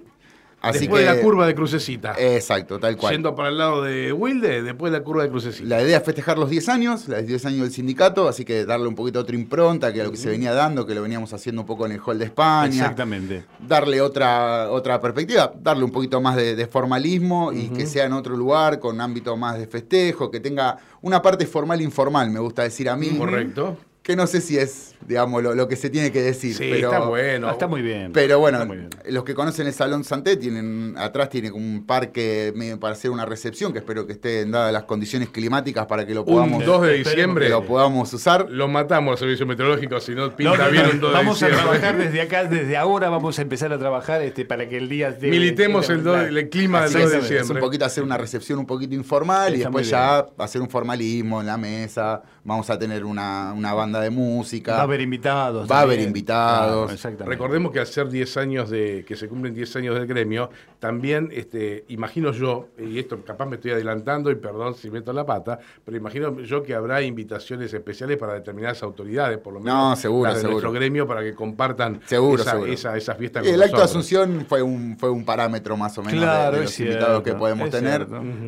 Después 0.63 1.05
de 1.05 1.15
la 1.15 1.21
curva 1.21 1.47
de 1.47 1.55
Crucecita. 1.55 2.15
Exacto, 2.19 2.79
tal 2.79 2.97
cual. 2.97 3.13
Yendo 3.13 3.35
para 3.35 3.49
el 3.49 3.59
lado 3.59 3.83
de 3.83 4.13
Wilde, 4.13 4.63
después 4.63 4.93
de 4.93 4.99
la 4.99 5.05
curva 5.05 5.23
de 5.23 5.31
Crucecita. 5.31 5.69
La 5.69 5.83
idea 5.83 5.99
es 5.99 6.05
festejar 6.05 6.39
los 6.39 6.51
10 6.51 6.69
años, 6.69 7.09
los 7.09 7.27
10 7.27 7.47
años 7.47 7.61
del 7.63 7.73
sindicato, 7.73 8.29
así 8.29 8.45
que 8.45 8.65
darle 8.65 8.89
un 8.89 8.95
poquito 8.95 9.21
otra 9.21 9.35
impronta 9.35 9.93
que 9.93 10.01
a 10.01 10.05
lo 10.05 10.11
que 10.11 10.17
se 10.17 10.29
venía 10.29 10.53
dando, 10.53 10.87
que 10.87 10.95
lo 10.95 11.03
veníamos 11.03 11.33
haciendo 11.33 11.63
un 11.63 11.67
poco 11.67 11.87
en 11.87 11.93
el 11.93 12.01
Hall 12.01 12.19
de 12.19 12.27
España. 12.27 12.69
Exactamente. 12.69 13.45
Darle 13.67 14.01
otra, 14.01 14.71
otra 14.71 15.01
perspectiva, 15.01 15.53
darle 15.61 15.85
un 15.85 15.93
poquito 15.93 16.21
más 16.21 16.37
de, 16.37 16.67
formalismo 16.71 17.53
y 17.53 17.69
que 17.71 17.87
sea 17.87 18.05
en 18.05 18.13
otro 18.13 18.37
lugar, 18.37 18.79
con 18.79 19.01
ámbito 19.01 19.37
más 19.37 19.59
de 19.59 19.67
festejo, 19.67 20.31
que 20.31 20.41
tenga 20.41 20.79
una 21.01 21.21
parte 21.21 21.47
formal 21.47 21.81
e 21.81 21.85
informal, 21.85 22.31
me 22.31 22.39
gusta 22.39 22.63
decir 22.63 22.89
a 22.89 22.97
mí. 22.97 23.09
Correcto 23.19 23.77
que 24.11 24.17
no 24.17 24.27
sé 24.27 24.41
si 24.41 24.59
es, 24.59 24.97
digamos, 25.07 25.43
lo, 25.43 25.69
que 25.69 25.77
se 25.77 25.89
tiene 25.89 26.11
que 26.11 26.21
decir. 26.21 26.55
Sí, 26.55 26.69
pero, 26.69 26.93
está 26.93 27.07
bueno. 27.07 27.49
Ah, 27.49 27.53
está 27.53 27.69
muy 27.69 27.81
bien. 27.81 28.13
Pero 28.13 28.41
bueno, 28.41 28.67
los 29.09 29.25
que 29.25 29.35
conocen 29.35 29.69
el 29.69 29.73
Salón 29.73 30.03
Santé, 30.03 30.37
tienen, 30.37 30.95
atrás 30.99 31.29
tiene 31.29 31.51
como 31.51 31.65
un 31.65 31.87
parque 31.87 32.53
para 32.81 32.95
hacer 32.95 33.13
una 33.13 33.25
recepción, 33.25 33.73
que 33.73 33.79
espero 33.79 34.07
que 34.07 34.15
estén 34.15 34.51
dadas 34.51 34.73
las 34.73 34.85
condiciones 34.85 35.29
climáticas 35.29 35.87
para 35.87 36.05
que 36.05 36.13
lo 36.13 36.25
podamos... 36.25 36.59
Un 36.59 36.67
2 36.67 36.83
de 36.83 36.93
diciembre. 36.95 37.49
lo 37.49 37.65
podamos 37.65 38.13
usar. 38.13 38.51
Lo 38.51 38.67
matamos 38.67 39.13
al 39.13 39.19
servicio 39.19 39.47
meteorológico, 39.47 40.01
si 40.01 40.15
no 40.15 40.35
pinta 40.35 40.69
bien 40.69 40.87
un 40.87 41.01
2 41.01 41.11
de 41.11 41.17
Vamos 41.17 41.43
a 41.43 41.49
trabajar 41.49 41.97
desde 41.97 42.21
acá, 42.21 42.45
desde 42.45 42.77
ahora 42.77 43.11
vamos 43.11 43.39
a 43.39 43.43
empezar 43.43 43.73
a 43.73 43.79
trabajar 43.79 44.23
este, 44.23 44.45
para 44.45 44.69
que 44.69 44.77
el 44.77 44.89
día... 44.89 45.13
De, 45.13 45.29
Militemos 45.29 45.89
el, 45.89 46.05
el, 46.07 46.49
clima 46.49 46.83
del 46.83 46.93
2 46.93 47.11
de 47.11 47.17
diciembre. 47.19 47.45
Es 47.45 47.51
un 47.51 47.59
poquito 47.59 47.85
hacer 47.85 48.03
una 48.03 48.19
recepción 48.19 48.59
un 48.59 48.67
poquito 48.67 48.95
informal 48.95 49.55
y 49.55 49.59
después 49.61 49.89
ya 49.89 50.27
hacer 50.39 50.61
un 50.61 50.69
formalismo 50.69 51.41
en 51.41 51.47
la 51.47 51.57
mesa. 51.57 52.23
Vamos 52.45 52.71
a 52.71 52.79
tener 52.79 53.05
una, 53.05 53.53
una 53.53 53.75
banda 53.75 54.01
de 54.01 54.11
música. 54.11 54.73
Va 54.73 54.81
a 54.81 54.83
haber 54.83 55.01
invitados. 55.01 55.71
Va 55.71 55.81
a 55.81 55.83
haber 55.83 56.01
invitados. 56.01 57.03
Recordemos 57.21 57.73
que 57.73 57.81
hacer 57.81 58.09
10 58.09 58.37
años 58.39 58.71
de, 58.71 59.05
que 59.07 59.17
se 59.17 59.29
cumplen 59.29 59.55
10 59.55 59.77
años 59.77 59.95
del 59.95 60.07
gremio, 60.07 60.51
también 60.79 61.29
este, 61.33 61.85
imagino 61.89 62.33
yo, 62.33 62.69
y 62.79 62.99
esto 62.99 63.23
capaz 63.25 63.47
me 63.47 63.57
estoy 63.57 63.73
adelantando 63.73 64.31
y 64.31 64.37
perdón 64.37 64.75
si 64.75 64.91
meto 64.91 65.13
la 65.13 65.27
pata, 65.27 65.59
pero 65.85 65.97
imagino 65.97 66.41
yo 66.41 66.63
que 66.63 66.75
habrá 66.75 67.03
invitaciones 67.03 67.73
especiales 67.73 68.17
para 68.17 68.35
determinadas 68.35 68.83
autoridades, 68.83 69.39
por 69.39 69.53
lo 69.53 69.61
menos 69.61 69.75
no, 69.75 69.97
seguro, 69.97 70.35
de 70.35 70.43
nuestro 70.43 70.73
gremio, 70.73 71.07
para 71.07 71.23
que 71.23 71.35
compartan 71.35 72.01
seguro, 72.07 72.43
esa, 72.67 72.97
esa, 72.97 73.15
fiesta 73.15 73.41
El 73.41 73.63
acto 73.63 73.77
de 73.77 73.83
Asunción 73.83 74.47
fue 74.49 74.63
un, 74.63 74.97
fue 74.99 75.11
un 75.11 75.25
parámetro 75.25 75.77
más 75.77 75.97
o 75.99 76.03
menos 76.03 76.53
de, 76.53 76.63
los 76.63 76.81
invitados 76.81 77.23
que 77.23 77.35
podemos 77.35 77.69
tener. 77.71 78.07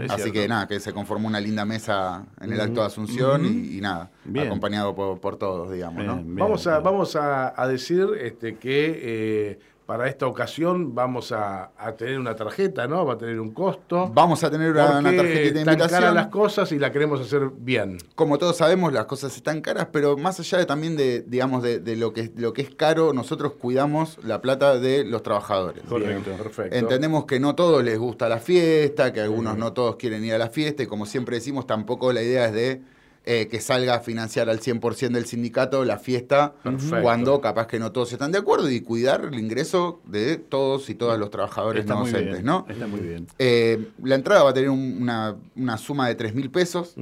Así 0.09 0.33
que 0.33 0.49
nada, 0.49 0.67
que 0.67 0.81
se 0.81 0.93
conformó 0.93 1.29
una 1.29 1.41
linda 1.41 1.65
mesa 1.65 2.25
en 2.41 2.53
el 2.53 2.61
acto 2.61 2.81
de 2.81 2.87
Asunción 2.87 3.45
y, 3.45 3.82
nada, 3.83 4.11
acompañado 4.39 4.95
por, 4.95 5.21
por 5.21 5.37
todos, 5.37 5.71
digamos 5.71 5.93
vamos 6.25 6.67
a, 6.67 6.79
vamos 6.81 7.17
a, 7.17 7.67
decir 7.69 8.09
este, 8.21 8.57
que 8.57 9.01
eh, 9.03 9.59
para 9.87 10.09
esta 10.09 10.27
ocasión 10.27 10.95
vamos 10.95 11.33
a, 11.33 11.71
tener 11.99 12.19
una 12.19 12.35
tarjeta, 12.35 12.87
¿no? 12.87 13.05
Va 13.05 13.15
a 13.15 13.19
tener 13.19 13.41
un 13.41 13.51
costo. 13.51 14.11
Vamos 14.15 14.43
a 14.45 14.51
tener 14.51 14.71
una, 14.71 15.01
una 15.01 15.15
tarjeta 15.15 15.25
de 15.27 15.49
invitación. 15.49 15.81
Están 15.81 16.01
caras 16.01 16.15
las 16.15 16.27
cosas 16.29 16.73
y 16.73 16.79
la 16.79 16.93
queremos 16.93 17.21
hacer 17.21 17.51
bien. 17.59 17.99
Como 18.15 18.39
todos 18.39 18.57
sabemos, 18.57 18.93
las 18.93 19.07
cosas 19.07 19.37
están 19.37 19.61
caras, 19.61 19.89
pero 19.93 20.17
más 20.17 20.39
allá 20.41 20.59
de, 20.59 20.67
también 20.67 20.97
de, 20.97 21.23
digamos, 21.23 21.63
de, 21.63 21.97
lo, 21.97 22.13
que, 22.13 22.33
lo 22.37 22.53
que 22.53 22.63
es 22.63 22.75
caro, 22.75 23.13
nosotros 23.13 23.55
cuidamos 23.55 24.19
la 24.25 24.41
plata 24.41 24.79
de 24.79 25.05
los 25.05 25.23
trabajadores. 25.23 25.83
Correcto, 25.89 26.31
perfecto. 26.39 26.77
Entendemos 26.77 27.25
que 27.27 27.41
no 27.41 27.55
todos 27.55 27.83
les 27.83 27.99
gusta 27.99 28.29
la 28.29 28.39
fiesta, 28.39 29.13
que 29.13 29.21
algunos 29.21 29.59
no 29.59 29.73
todos 29.73 29.97
quieren 29.97 30.25
ir 30.25 30.33
a 30.33 30.39
la 30.39 30.49
fiesta, 30.49 30.85
y 30.85 30.87
como 30.87 31.07
siempre 31.07 31.37
decimos, 31.37 31.67
tampoco 31.67 32.13
la 32.13 32.23
idea 32.23 32.47
es 32.47 32.53
de 32.53 32.83
eh, 33.25 33.47
que 33.49 33.61
salga 33.61 33.95
a 33.95 34.01
financiar 34.01 34.51
al 34.51 34.59
100% 34.61 35.11
del 35.13 35.27
sindicato 35.27 35.85
la 35.85 35.99
fiesta 35.99 36.55
cuando 37.03 37.41
capaz 37.41 37.69
que 37.69 37.79
no 37.79 37.93
todos 37.93 38.13
están 38.13 38.33
de 38.33 38.39
acuerdo 38.39 38.69
y 38.69 38.81
cuidar 38.81 39.29
el 39.33 39.39
ingreso 39.39 40.01
de 40.07 40.39
todos 40.39 40.91
y 40.91 40.97
todas 40.97 41.21
los 41.21 41.31
trabajadores 41.31 41.87
no 41.87 42.01
docentes, 42.01 42.43
¿no? 42.43 42.67
Está 42.69 42.89
muy 42.89 43.01
bien. 43.01 43.29
Eh, 43.39 43.87
la 44.03 44.17
entrada 44.17 44.43
va 44.43 44.51
a 44.51 44.55
tener 44.55 44.71
una, 44.71 45.37
suma 45.79 46.09
de 46.09 46.17
3 46.17 46.35
mil 46.35 46.51
pesos, 46.51 46.95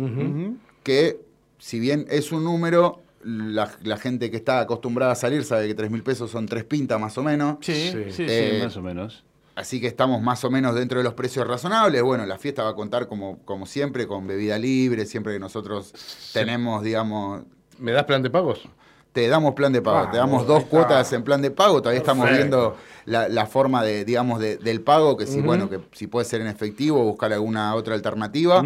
que 0.83 1.21
si 1.59 1.81
bien 1.81 2.07
es 2.11 2.33
un 2.33 2.45
número, 2.45 3.03
la, 3.23 3.71
la 3.83 3.97
gente 3.97 4.31
que 4.31 4.37
está 4.37 4.61
acostumbrada 4.61 5.13
a 5.13 5.15
salir 5.15 5.45
sabe 5.45 5.69
que 5.69 5.75
3 5.75 5.91
mil 5.91 6.03
pesos 6.03 6.31
son 6.31 6.47
tres 6.47 6.65
pintas 6.65 7.01
más 7.01 7.17
o 7.19 7.23
menos. 7.23 7.57
Sí, 7.61 7.73
sí, 7.75 8.05
Sí. 8.09 8.13
sí, 8.13 8.27
Eh, 8.29 8.61
más 8.63 8.77
o 8.77 8.83
menos. 8.83 9.25
Así 9.55 9.81
que 9.81 9.87
estamos 9.89 10.23
más 10.23 10.45
o 10.45 10.51
menos 10.51 10.75
dentro 10.75 10.99
de 10.99 11.05
los 11.05 11.15
precios 11.15 11.47
razonables. 11.47 12.03
Bueno, 12.03 12.25
la 12.25 12.39
fiesta 12.39 12.63
va 12.63 12.71
a 12.71 12.75
contar 12.75 13.09
como, 13.09 13.39
como 13.45 13.67
siempre 13.67 14.07
con 14.07 14.27
bebida 14.27 14.59
libre, 14.59 15.05
siempre 15.07 15.33
que 15.35 15.39
nosotros 15.41 15.93
tenemos, 16.33 16.83
digamos, 16.83 17.43
¿Me 17.79 17.93
das 17.93 18.05
plan 18.05 18.23
de 18.23 18.31
pagos? 18.31 18.69
te 19.13 19.27
damos 19.27 19.55
plan 19.55 19.73
de 19.73 19.83
pago, 19.83 20.07
Ah, 20.07 20.11
te 20.11 20.19
damos 20.19 20.47
dos 20.47 20.59
está. 20.59 20.71
cuotas 20.71 21.13
en 21.13 21.25
plan 21.25 21.43
de 21.43 21.51
pago, 21.51 21.83
todavía 21.83 21.99
estamos 21.99 22.31
viendo 22.31 22.77
la, 23.07 23.29
la 23.29 23.47
forma 23.47 23.83
de, 23.83 24.05
digamos, 24.05 24.39
de- 24.39 24.57
del 24.57 24.83
pago, 24.83 25.17
que 25.17 25.27
si, 25.27 25.41
bueno, 25.41 25.69
que 25.69 25.81
si 25.93 26.07
puede 26.07 26.25
ser 26.25 26.41
en 26.43 26.47
efectivo 26.47 27.03
buscar 27.03 27.33
alguna 27.33 27.75
otra 27.75 27.95
alternativa. 27.95 28.63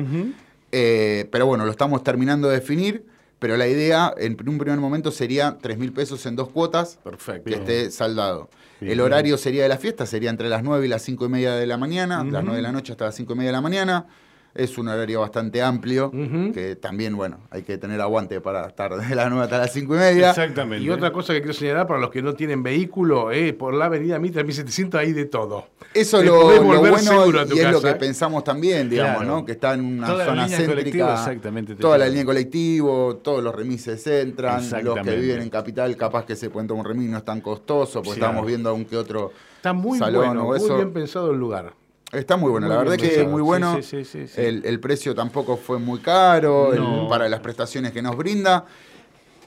Eh, 0.70 1.28
pero 1.32 1.46
bueno, 1.46 1.64
lo 1.64 1.70
estamos 1.70 2.02
terminando 2.02 2.48
de 2.48 2.56
definir, 2.56 3.06
pero 3.44 3.58
la 3.58 3.68
idea 3.68 4.14
en 4.16 4.38
un 4.48 4.56
primer 4.56 4.78
momento 4.78 5.10
sería 5.10 5.58
3 5.60 5.76
mil 5.76 5.92
pesos 5.92 6.24
en 6.24 6.34
dos 6.34 6.48
cuotas, 6.48 6.98
Perfecto. 7.04 7.44
que 7.44 7.56
esté 7.56 7.90
saldado. 7.90 8.48
Bien. 8.80 8.94
El 8.94 9.00
horario 9.02 9.36
sería 9.36 9.64
de 9.64 9.68
la 9.68 9.76
fiesta, 9.76 10.06
sería 10.06 10.30
entre 10.30 10.48
las 10.48 10.62
9 10.62 10.86
y 10.86 10.88
las 10.88 11.02
5 11.02 11.26
y 11.26 11.28
media 11.28 11.52
de 11.52 11.66
la 11.66 11.76
mañana, 11.76 12.24
las 12.24 12.42
9 12.42 12.56
de 12.56 12.62
la 12.62 12.72
noche 12.72 12.92
hasta 12.92 13.04
las 13.04 13.14
5 13.16 13.34
y 13.34 13.36
media 13.36 13.50
de 13.50 13.52
la 13.52 13.60
mañana. 13.60 14.06
Es 14.54 14.78
un 14.78 14.88
horario 14.88 15.20
bastante 15.20 15.60
amplio, 15.60 16.10
que 16.54 16.74
también, 16.76 17.16
bueno, 17.16 17.40
hay 17.50 17.64
que 17.64 17.76
tener 17.76 18.00
aguante 18.00 18.40
para 18.40 18.66
estar 18.66 18.96
de 18.96 19.14
las 19.14 19.28
9 19.28 19.44
hasta 19.44 19.58
las 19.58 19.72
5 19.74 19.94
y 19.94 19.98
media. 19.98 20.30
Exactamente. 20.30 20.82
Y 20.82 20.88
otra 20.88 21.12
cosa 21.12 21.34
que 21.34 21.40
quiero 21.40 21.52
señalar 21.52 21.86
para 21.86 22.00
los 22.00 22.08
que 22.08 22.22
no 22.22 22.32
tienen 22.32 22.62
vehículo, 22.62 23.30
eh, 23.30 23.52
por 23.52 23.74
la 23.74 23.84
avenida 23.84 24.18
Mitra 24.18 24.42
1700 24.42 24.98
hay 24.98 25.12
de 25.12 25.26
todo. 25.26 25.68
Eso 25.94 26.18
Te 26.18 26.24
lo, 26.24 26.40
bueno 26.62 27.26
y 27.54 27.58
es 27.60 27.70
lo 27.70 27.80
que 27.80 27.90
¿eh? 27.90 27.94
pensamos 27.94 28.42
también, 28.42 28.90
digamos, 28.90 29.18
Claro. 29.22 29.36
¿no? 29.40 29.46
Que 29.46 29.52
está 29.52 29.74
en 29.74 29.84
una 29.84 30.08
Toda 30.08 30.24
zona 30.26 30.48
céntrica. 30.48 31.14
exactamente, 31.14 31.76
te 31.76 31.80
Toda 31.80 31.98
la 31.98 32.08
línea 32.08 32.24
colectivo, 32.24 33.16
todos 33.22 33.44
los 33.44 33.54
remises 33.54 34.04
entran, 34.08 34.60
los 34.82 34.98
que 35.00 35.16
viven 35.16 35.40
en 35.42 35.50
capital 35.50 35.96
capaz 35.96 36.24
que 36.26 36.34
se 36.34 36.50
pueden 36.50 36.66
tomar 36.66 36.84
un 36.86 36.92
remis, 36.92 37.08
no 37.10 37.18
es 37.18 37.24
tan 37.24 37.40
costoso, 37.40 38.00
porque 38.00 38.10
Sí. 38.10 38.14
estábamos 38.20 38.44
viendo 38.44 38.70
aún 38.70 38.84
que 38.84 38.96
otro 38.96 39.30
Está 39.56 39.72
muy 39.72 39.98
salón 39.98 40.26
bueno, 40.26 40.42
o 40.42 40.46
muy 40.48 40.56
eso. 40.56 40.74
bien 40.76 40.92
pensado 40.92 41.30
el 41.30 41.38
lugar. 41.38 41.72
Está 42.12 42.36
muy 42.36 42.50
bueno, 42.50 42.66
Muy 42.66 42.74
la 42.76 42.82
verdad 42.82 42.96
que 42.96 43.20
es 43.22 43.28
muy 43.28 43.42
bueno. 43.42 43.76
Sí, 43.82 44.04
sí, 44.04 44.26
sí. 44.26 44.40
El, 44.40 44.64
el 44.66 44.80
precio 44.80 45.14
tampoco 45.14 45.56
fue 45.56 45.78
muy 45.78 46.00
caro 46.00 46.72
el- 46.72 47.08
para 47.08 47.28
las 47.28 47.38
prestaciones 47.40 47.92
que 47.92 48.02
nos 48.02 48.16
brinda. 48.16 48.64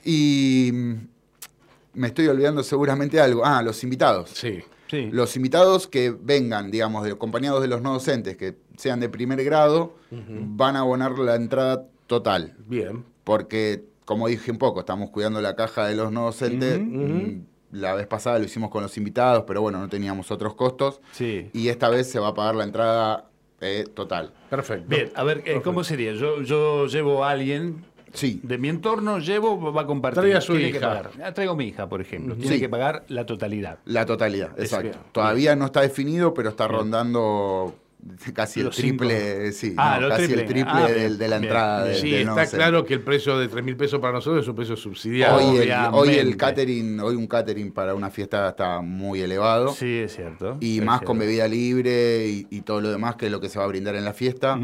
Y 0.03 0.69
mm, 0.73 0.93
me 1.95 2.07
estoy 2.07 2.27
olvidando 2.27 2.63
seguramente 2.63 3.19
algo. 3.19 3.45
Ah, 3.45 3.61
los 3.61 3.83
invitados. 3.83 4.29
Sí. 4.33 4.59
Sí. 4.89 5.09
Los 5.11 5.35
invitados 5.35 5.87
que 5.87 6.11
vengan, 6.11 6.71
digamos, 6.71 7.03
de, 7.03 7.11
acompañados 7.11 7.61
de 7.61 7.67
los 7.67 7.81
no 7.81 7.93
docentes, 7.93 8.37
que 8.37 8.55
sean 8.77 8.99
de 8.99 9.09
primer 9.09 9.43
grado, 9.43 9.95
van 10.11 10.75
a 10.75 10.79
abonar 10.79 11.17
la 11.19 11.35
entrada 11.35 11.85
total. 12.07 12.55
Bien. 12.67 13.03
Porque, 13.23 13.83
como 14.05 14.27
dije 14.27 14.51
un 14.51 14.57
poco, 14.57 14.79
estamos 14.79 15.09
cuidando 15.09 15.41
la 15.41 15.55
caja 15.55 15.87
de 15.87 15.95
los 15.95 16.11
no 16.11 16.23
docentes. 16.25 16.79
Mm, 16.79 17.41
La 17.71 17.93
vez 17.95 18.07
pasada 18.07 18.39
lo 18.39 18.45
hicimos 18.45 18.69
con 18.69 18.81
los 18.81 18.97
invitados, 18.97 19.43
pero 19.45 19.61
bueno, 19.61 19.79
no 19.79 19.89
teníamos 19.89 20.31
otros 20.31 20.55
costos. 20.55 21.01
Sí. 21.11 21.49
Y 21.53 21.67
esta 21.67 21.89
vez 21.89 22.09
se 22.09 22.17
va 22.17 22.29
a 22.29 22.33
pagar 22.33 22.55
la 22.55 22.63
entrada 22.63 23.29
eh, 23.59 23.85
total. 23.93 24.33
Perfecto. 24.49 24.85
Bien, 24.87 25.11
a 25.15 25.23
ver, 25.25 25.43
eh, 25.45 25.59
¿cómo 25.61 25.83
sería? 25.83 26.13
Yo, 26.13 26.41
yo 26.43 26.87
llevo 26.87 27.25
a 27.25 27.31
alguien 27.31 27.83
Sí, 28.13 28.39
de 28.43 28.57
mi 28.57 28.69
entorno, 28.69 29.19
llevo, 29.19 29.71
va 29.73 29.81
a 29.81 29.85
compartir. 29.85 30.21
Trae 30.23 30.35
a 30.35 30.41
su 30.41 30.53
Tiene 30.53 30.71
que 30.71 30.77
hija. 30.77 30.87
pagar. 31.11 31.33
Traigo 31.33 31.53
a 31.53 31.55
mi 31.55 31.67
hija, 31.67 31.87
por 31.89 32.01
ejemplo. 32.01 32.35
Tiene 32.35 32.55
Sí. 32.55 32.61
que 32.61 32.69
pagar 32.69 33.03
la 33.07 33.25
totalidad. 33.25 33.79
la 33.85 34.05
totalidad, 34.05 34.51
Es 34.57 34.65
exacto. 34.65 34.89
bien, 34.89 34.99
Todavía 35.11 35.55
no 35.55 35.65
está 35.65 35.81
definido, 35.81 36.33
pero 36.33 36.49
está 36.49 36.67
rondando 36.67 37.75
casi 38.33 38.61
el 38.61 38.69
triple, 38.69 39.51
sí, 39.51 39.73
Ah, 39.75 39.97
no, 39.99 40.07
casi 40.07 40.25
triple. 40.27 40.41
el 40.43 40.47
triple 40.47 40.71
Ah, 40.73 40.87
de 40.87 41.27
la 41.27 41.35
entrada. 41.37 41.83
de- 41.85 41.95
Sí, 41.95 42.13
está 42.15 42.45
claro 42.47 42.85
que 42.85 42.93
el 42.93 43.01
precio 43.01 43.37
de 43.37 43.47
3 43.47 43.65
mil 43.65 43.75
pesos 43.75 43.99
para 43.99 44.13
nosotros 44.13 44.43
es 44.43 44.47
un 44.47 44.55
precio 44.55 44.77
subsidiado. 44.77 45.37
Hoy 45.37 45.57
el, 45.57 45.61
Obviamente. 45.63 45.97
hoy 45.97 46.09
el 46.15 46.37
catering, 46.37 46.99
hoy 47.01 47.15
un 47.15 47.27
catering 47.27 47.71
para 47.71 47.95
una 47.95 48.09
fiesta 48.09 48.49
está 48.49 48.81
muy 48.81 49.19
elevado. 49.21 49.73
Sí, 49.73 49.97
es 49.97 50.15
cierto. 50.15 50.57
Y 50.61 50.79
es 50.79 50.85
más 50.85 50.99
cierto. 50.99 51.07
con 51.07 51.19
bebida 51.19 51.47
libre 51.47 52.27
y, 52.27 52.47
y 52.49 52.61
todo 52.61 52.79
lo 52.81 52.89
demás 52.91 53.15
que 53.15 53.25
es 53.25 53.31
lo 53.31 53.41
que 53.41 53.49
se 53.49 53.59
va 53.59 53.65
a 53.65 53.67
brindar 53.67 53.95
en 53.95 54.05
la 54.05 54.13
fiesta. 54.13 54.57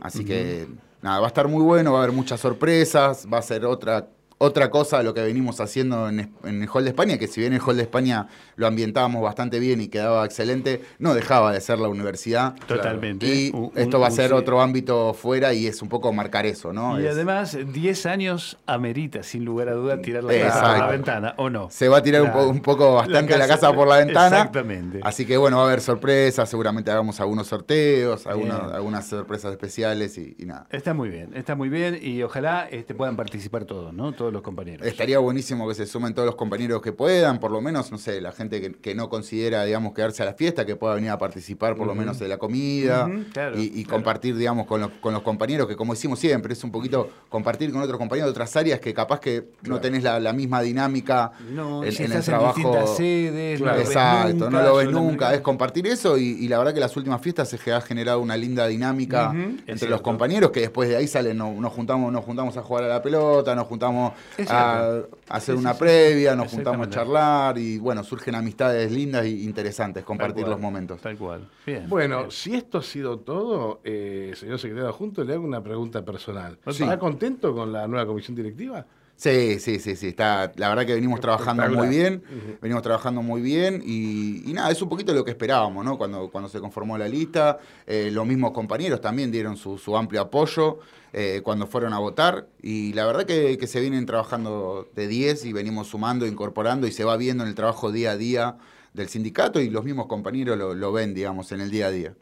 Así 0.00 0.24
que 0.24 0.66
nada, 1.02 1.20
va 1.20 1.26
a 1.26 1.28
estar 1.28 1.48
muy 1.48 1.62
bueno, 1.62 1.92
va 1.92 2.00
a 2.00 2.02
haber 2.02 2.14
muchas 2.14 2.40
sorpresas, 2.40 3.26
va 3.32 3.38
a 3.38 3.42
ser 3.42 3.64
otra 3.64 4.08
otra 4.38 4.70
cosa 4.70 4.98
de 4.98 5.04
lo 5.04 5.14
que 5.14 5.22
venimos 5.22 5.60
haciendo 5.60 6.08
en, 6.10 6.30
en 6.44 6.62
el 6.62 6.68
Hall 6.72 6.84
de 6.84 6.90
España, 6.90 7.16
que 7.16 7.26
si 7.26 7.40
bien 7.40 7.54
el 7.54 7.60
Hall 7.66 7.76
de 7.76 7.82
España 7.84 8.28
lo 8.56 8.66
ambientábamos 8.66 9.22
bastante 9.22 9.58
bien 9.58 9.80
y 9.80 9.88
quedaba 9.88 10.24
excelente, 10.26 10.82
no 10.98 11.14
dejaba 11.14 11.52
de 11.52 11.60
ser 11.62 11.78
la 11.78 11.88
universidad. 11.88 12.54
Totalmente. 12.66 13.26
Y 13.26 13.50
Un- 13.54 13.72
esto 13.74 13.98
va 13.98 14.08
a 14.08 14.10
ser 14.10 14.34
otro 14.34 14.60
ámbito 14.60 15.14
fuera 15.14 15.54
y 15.54 15.66
es 15.66 15.80
un 15.80 15.88
poco 15.88 16.12
marcar 16.12 16.44
eso, 16.44 16.72
¿no? 16.72 17.00
Y 17.00 17.06
Es- 17.06 17.12
además, 17.12 17.56
10 17.72 18.06
años 18.06 18.58
amerita, 18.66 19.22
sin 19.22 19.44
lugar 19.44 19.68
a 19.70 19.72
duda, 19.72 20.02
tirar 20.02 20.24
la 20.24 20.34
Exacto. 20.34 20.58
casa 20.60 20.70
por 20.72 20.78
la 20.80 20.90
ventana, 20.92 21.34
¿o 21.38 21.48
no? 21.50 21.70
se 21.70 21.88
va 21.88 21.98
a 21.98 22.02
tirar 22.02 22.22
un, 22.22 22.32
po- 22.32 22.46
un 22.46 22.60
poco 22.60 22.94
bastante 22.94 23.32
la 23.38 23.46
casa, 23.46 23.54
casa- 23.60 23.72
por 23.74 23.88
la 23.88 23.98
ventana. 23.98 24.36
Exactamente. 24.36 25.00
Así 25.02 25.24
que 25.24 25.36
bueno, 25.38 25.56
va 25.56 25.62
a 25.62 25.66
haber 25.66 25.80
sorpresas, 25.80 26.48
seguramente 26.48 26.90
hagamos 26.90 27.20
algunos 27.20 27.46
sorteos, 27.46 28.26
algunas, 28.26 28.60
Bien. 28.60 28.74
algunas 28.74 29.06
sorpresas 29.06 29.52
especiales 29.52 30.18
y, 30.18 30.34
y 30.38 30.44
nada. 30.44 30.66
Está 30.70 30.92
muy 30.92 31.08
bien, 31.08 31.30
está 31.34 31.54
muy 31.54 31.68
bien 31.70 31.98
y 32.02 32.22
ojalá 32.22 32.68
este, 32.70 32.94
puedan 32.94 33.16
participar 33.16 33.64
todos, 33.64 33.94
¿no? 33.94 34.12
Todos 34.12 34.25
los 34.32 34.42
compañeros. 34.42 34.86
Estaría 34.86 35.18
buenísimo 35.18 35.66
que 35.68 35.74
se 35.74 35.86
sumen 35.86 36.14
todos 36.14 36.26
los 36.26 36.34
compañeros 36.36 36.80
que 36.82 36.92
puedan, 36.92 37.38
por 37.40 37.50
lo 37.50 37.60
menos, 37.60 37.90
no 37.92 37.98
sé, 37.98 38.20
la 38.20 38.32
gente 38.32 38.60
que, 38.60 38.72
que 38.72 38.94
no 38.94 39.08
considera, 39.08 39.64
digamos, 39.64 39.92
quedarse 39.94 40.22
a 40.22 40.26
la 40.26 40.34
fiesta, 40.34 40.64
que 40.66 40.76
pueda 40.76 40.94
venir 40.94 41.10
a 41.10 41.18
participar 41.18 41.76
por 41.76 41.86
lo 41.86 41.94
menos 41.94 42.18
de 42.18 42.28
la 42.28 42.38
comida 42.38 43.08
claro, 43.32 43.58
y, 43.58 43.64
y 43.64 43.84
claro. 43.84 43.96
compartir, 43.96 44.36
digamos, 44.36 44.66
con 44.66 44.80
los, 44.80 44.90
con 45.00 45.12
los 45.12 45.22
compañeros, 45.22 45.66
que 45.66 45.76
como 45.76 45.92
decimos 45.94 46.18
siempre, 46.18 46.52
es 46.52 46.62
un 46.64 46.70
poquito 46.72 47.10
compartir 47.28 47.72
con 47.72 47.80
otros 47.82 47.98
compañeros 47.98 48.28
de 48.28 48.30
otras 48.32 48.54
áreas 48.56 48.80
que 48.80 48.92
capaz 48.94 49.20
que 49.20 49.44
no 49.62 49.80
tenés 49.80 50.02
la, 50.02 50.18
la 50.20 50.32
misma 50.32 50.62
dinámica 50.62 51.32
No, 51.52 51.82
en, 51.84 51.92
si 51.92 52.04
en 52.04 52.12
el 52.12 52.18
en 52.18 52.24
trabajo. 52.24 52.54
distintas 52.54 52.96
sedes, 52.96 53.60
no 53.60 53.66
lo 53.66 53.80
Exacto, 53.80 54.32
nunca, 54.44 54.50
no 54.50 54.62
lo 54.62 54.76
ves 54.76 54.88
nunca, 54.90 55.34
es 55.34 55.40
compartir 55.40 55.86
eso 55.86 56.16
y, 56.18 56.24
y 56.40 56.48
la 56.48 56.58
verdad 56.58 56.74
que 56.74 56.80
las 56.80 56.96
últimas 56.96 57.20
fiestas 57.20 57.48
se 57.48 57.72
ha 57.72 57.80
generado 57.80 58.20
una 58.20 58.36
linda 58.36 58.66
dinámica 58.66 59.32
entre 59.66 59.88
los 59.88 60.00
compañeros 60.02 60.50
que 60.50 60.60
después 60.60 60.88
de 60.88 60.96
ahí 60.96 61.06
salen, 61.06 61.36
no- 61.36 61.52
nos 61.60 61.72
juntamos, 61.72 62.12
nos 62.12 62.24
juntamos 62.24 62.56
a 62.56 62.62
jugar 62.62 62.84
a 62.84 62.88
la 62.88 63.02
pelota, 63.02 63.54
nos 63.54 63.66
juntamos 63.66 64.12
a, 64.48 65.02
hacer 65.28 65.54
Sí, 65.54 65.60
una 65.60 65.74
sí, 65.74 65.80
previa, 65.80 66.34
nos 66.34 66.50
juntamos 66.50 66.86
a 66.86 66.90
charlar 66.90 67.58
y 67.58 67.78
bueno, 67.78 68.02
surgen 68.04 68.34
amistades 68.34 68.90
lindas 68.90 69.24
e 69.24 69.30
interesantes, 69.30 70.04
compartir 70.04 70.42
cual, 70.42 70.50
los 70.52 70.60
momentos. 70.60 71.00
Tal 71.00 71.16
cual. 71.16 71.48
Bien. 71.64 71.88
Bueno, 71.88 72.18
bien. 72.18 72.30
si 72.30 72.54
esto 72.54 72.78
ha 72.78 72.82
sido 72.82 73.18
todo, 73.20 73.80
eh, 73.84 74.32
señor 74.36 74.58
secretario 74.58 74.88
adjunto, 74.88 75.24
le 75.24 75.34
hago 75.34 75.44
una 75.44 75.62
pregunta 75.62 76.04
personal. 76.04 76.58
Sí. 76.70 76.82
¿Está 76.82 76.98
contento 76.98 77.54
con 77.54 77.72
la 77.72 77.86
nueva 77.86 78.06
comisión 78.06 78.34
directiva? 78.34 78.84
Sí, 79.16 79.58
sí, 79.60 79.78
sí, 79.78 79.96
sí. 79.96 80.08
Está, 80.08 80.52
la 80.56 80.68
verdad 80.68 80.84
que 80.84 80.94
venimos 80.94 81.20
trabajando 81.20 81.66
muy 81.70 81.88
bien. 81.88 82.22
Venimos 82.60 82.82
trabajando 82.82 83.22
muy 83.22 83.40
bien 83.40 83.82
y, 83.84 84.48
y 84.48 84.52
nada, 84.52 84.70
es 84.70 84.82
un 84.82 84.90
poquito 84.90 85.14
lo 85.14 85.24
que 85.24 85.30
esperábamos, 85.30 85.84
¿no? 85.84 85.96
Cuando, 85.96 86.30
cuando 86.30 86.50
se 86.50 86.60
conformó 86.60 86.98
la 86.98 87.08
lista, 87.08 87.58
eh, 87.86 88.10
los 88.12 88.26
mismos 88.26 88.52
compañeros 88.52 89.00
también 89.00 89.32
dieron 89.32 89.56
su, 89.56 89.78
su 89.78 89.96
amplio 89.96 90.20
apoyo 90.20 90.80
eh, 91.14 91.40
cuando 91.42 91.66
fueron 91.66 91.94
a 91.94 91.98
votar. 91.98 92.46
Y 92.60 92.92
la 92.92 93.06
verdad 93.06 93.24
que, 93.24 93.56
que 93.56 93.66
se 93.66 93.80
vienen 93.80 94.04
trabajando 94.04 94.90
de 94.94 95.08
10 95.08 95.46
y 95.46 95.52
venimos 95.54 95.88
sumando, 95.88 96.26
incorporando 96.26 96.86
y 96.86 96.92
se 96.92 97.04
va 97.04 97.16
viendo 97.16 97.42
en 97.42 97.48
el 97.48 97.54
trabajo 97.54 97.90
día 97.92 98.10
a 98.10 98.16
día 98.18 98.58
del 98.92 99.08
sindicato 99.08 99.60
y 99.60 99.70
los 99.70 99.84
mismos 99.84 100.06
compañeros 100.06 100.58
lo, 100.58 100.74
lo 100.74 100.92
ven, 100.92 101.14
digamos, 101.14 101.52
en 101.52 101.62
el 101.62 101.70
día 101.70 101.86
a 101.86 101.90
día. 101.90 102.14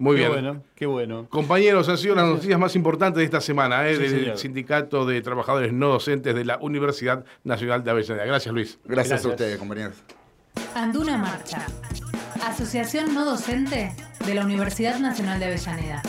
Muy 0.00 0.16
qué 0.16 0.20
bien. 0.22 0.32
bueno, 0.32 0.62
qué 0.74 0.86
bueno. 0.86 1.26
Compañeros, 1.28 1.88
han 1.90 1.98
sido 1.98 2.14
las 2.14 2.26
noticias 2.26 2.58
más 2.58 2.74
importantes 2.74 3.18
de 3.18 3.24
esta 3.24 3.40
semana, 3.40 3.86
eh, 3.86 3.94
Sí, 3.96 4.02
del 4.02 4.10
señor. 4.20 4.38
Sindicato 4.38 5.04
de 5.04 5.20
Trabajadores 5.20 5.72
No 5.74 5.88
Docentes 5.90 6.34
de 6.34 6.44
la 6.44 6.56
Universidad 6.58 7.24
Nacional 7.44 7.84
de 7.84 7.90
Avellaneda. 7.90 8.24
Gracias, 8.24 8.52
Luis. 8.54 8.78
Gracias, 8.84 9.08
Gracias. 9.10 9.24
a 9.26 9.28
ustedes, 9.28 9.58
compañeros. 9.58 9.96
Anduna 10.74 11.18
Marcha. 11.18 11.66
Asociación 12.46 13.12
no 13.14 13.26
docente 13.26 13.92
de 14.26 14.34
la 14.34 14.42
Universidad 14.44 14.98
Nacional 14.98 15.38
de 15.38 15.44
Avellaneda. 15.46 16.02